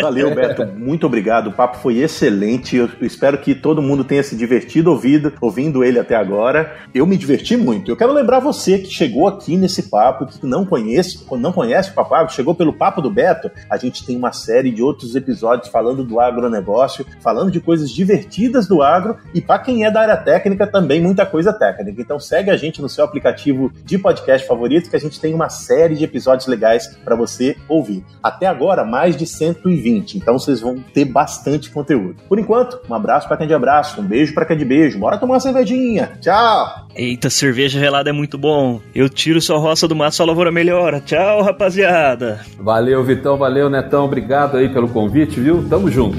[0.00, 1.48] Valeu, Beto, muito obrigado.
[1.48, 2.76] O papo foi excelente.
[2.76, 6.76] Eu espero que todo mundo tenha se divertido ouvido, ouvindo ele até agora.
[6.94, 7.90] Eu me diverti muito.
[7.90, 11.94] Eu quero lembrar você que chegou aqui nesse papo, que não conhece, não conhece o
[11.94, 13.50] Papo Agro, chegou pelo Papo do Beto.
[13.68, 18.66] A gente tem uma série de outros episódios falando do agronegócio, falando de coisas divertidas
[18.66, 18.99] do agro
[19.34, 22.00] e para quem é da área técnica também muita coisa técnica.
[22.00, 25.48] Então segue a gente no seu aplicativo de podcast favorito que a gente tem uma
[25.48, 28.04] série de episódios legais para você ouvir.
[28.22, 32.16] Até agora mais de 120, então vocês vão ter bastante conteúdo.
[32.28, 34.98] Por enquanto, um abraço para quem de abraço, um beijo para quem de beijo.
[34.98, 36.12] Bora tomar uma cervejinha.
[36.20, 36.86] Tchau.
[36.94, 38.80] Eita, cerveja gelada é muito bom.
[38.94, 41.00] Eu tiro sua roça do mato, sua lavoura melhora.
[41.00, 42.40] Tchau, rapaziada.
[42.58, 44.04] Valeu, Vitão, valeu, Netão.
[44.04, 45.66] Obrigado aí pelo convite, viu?
[45.68, 46.18] Tamo junto.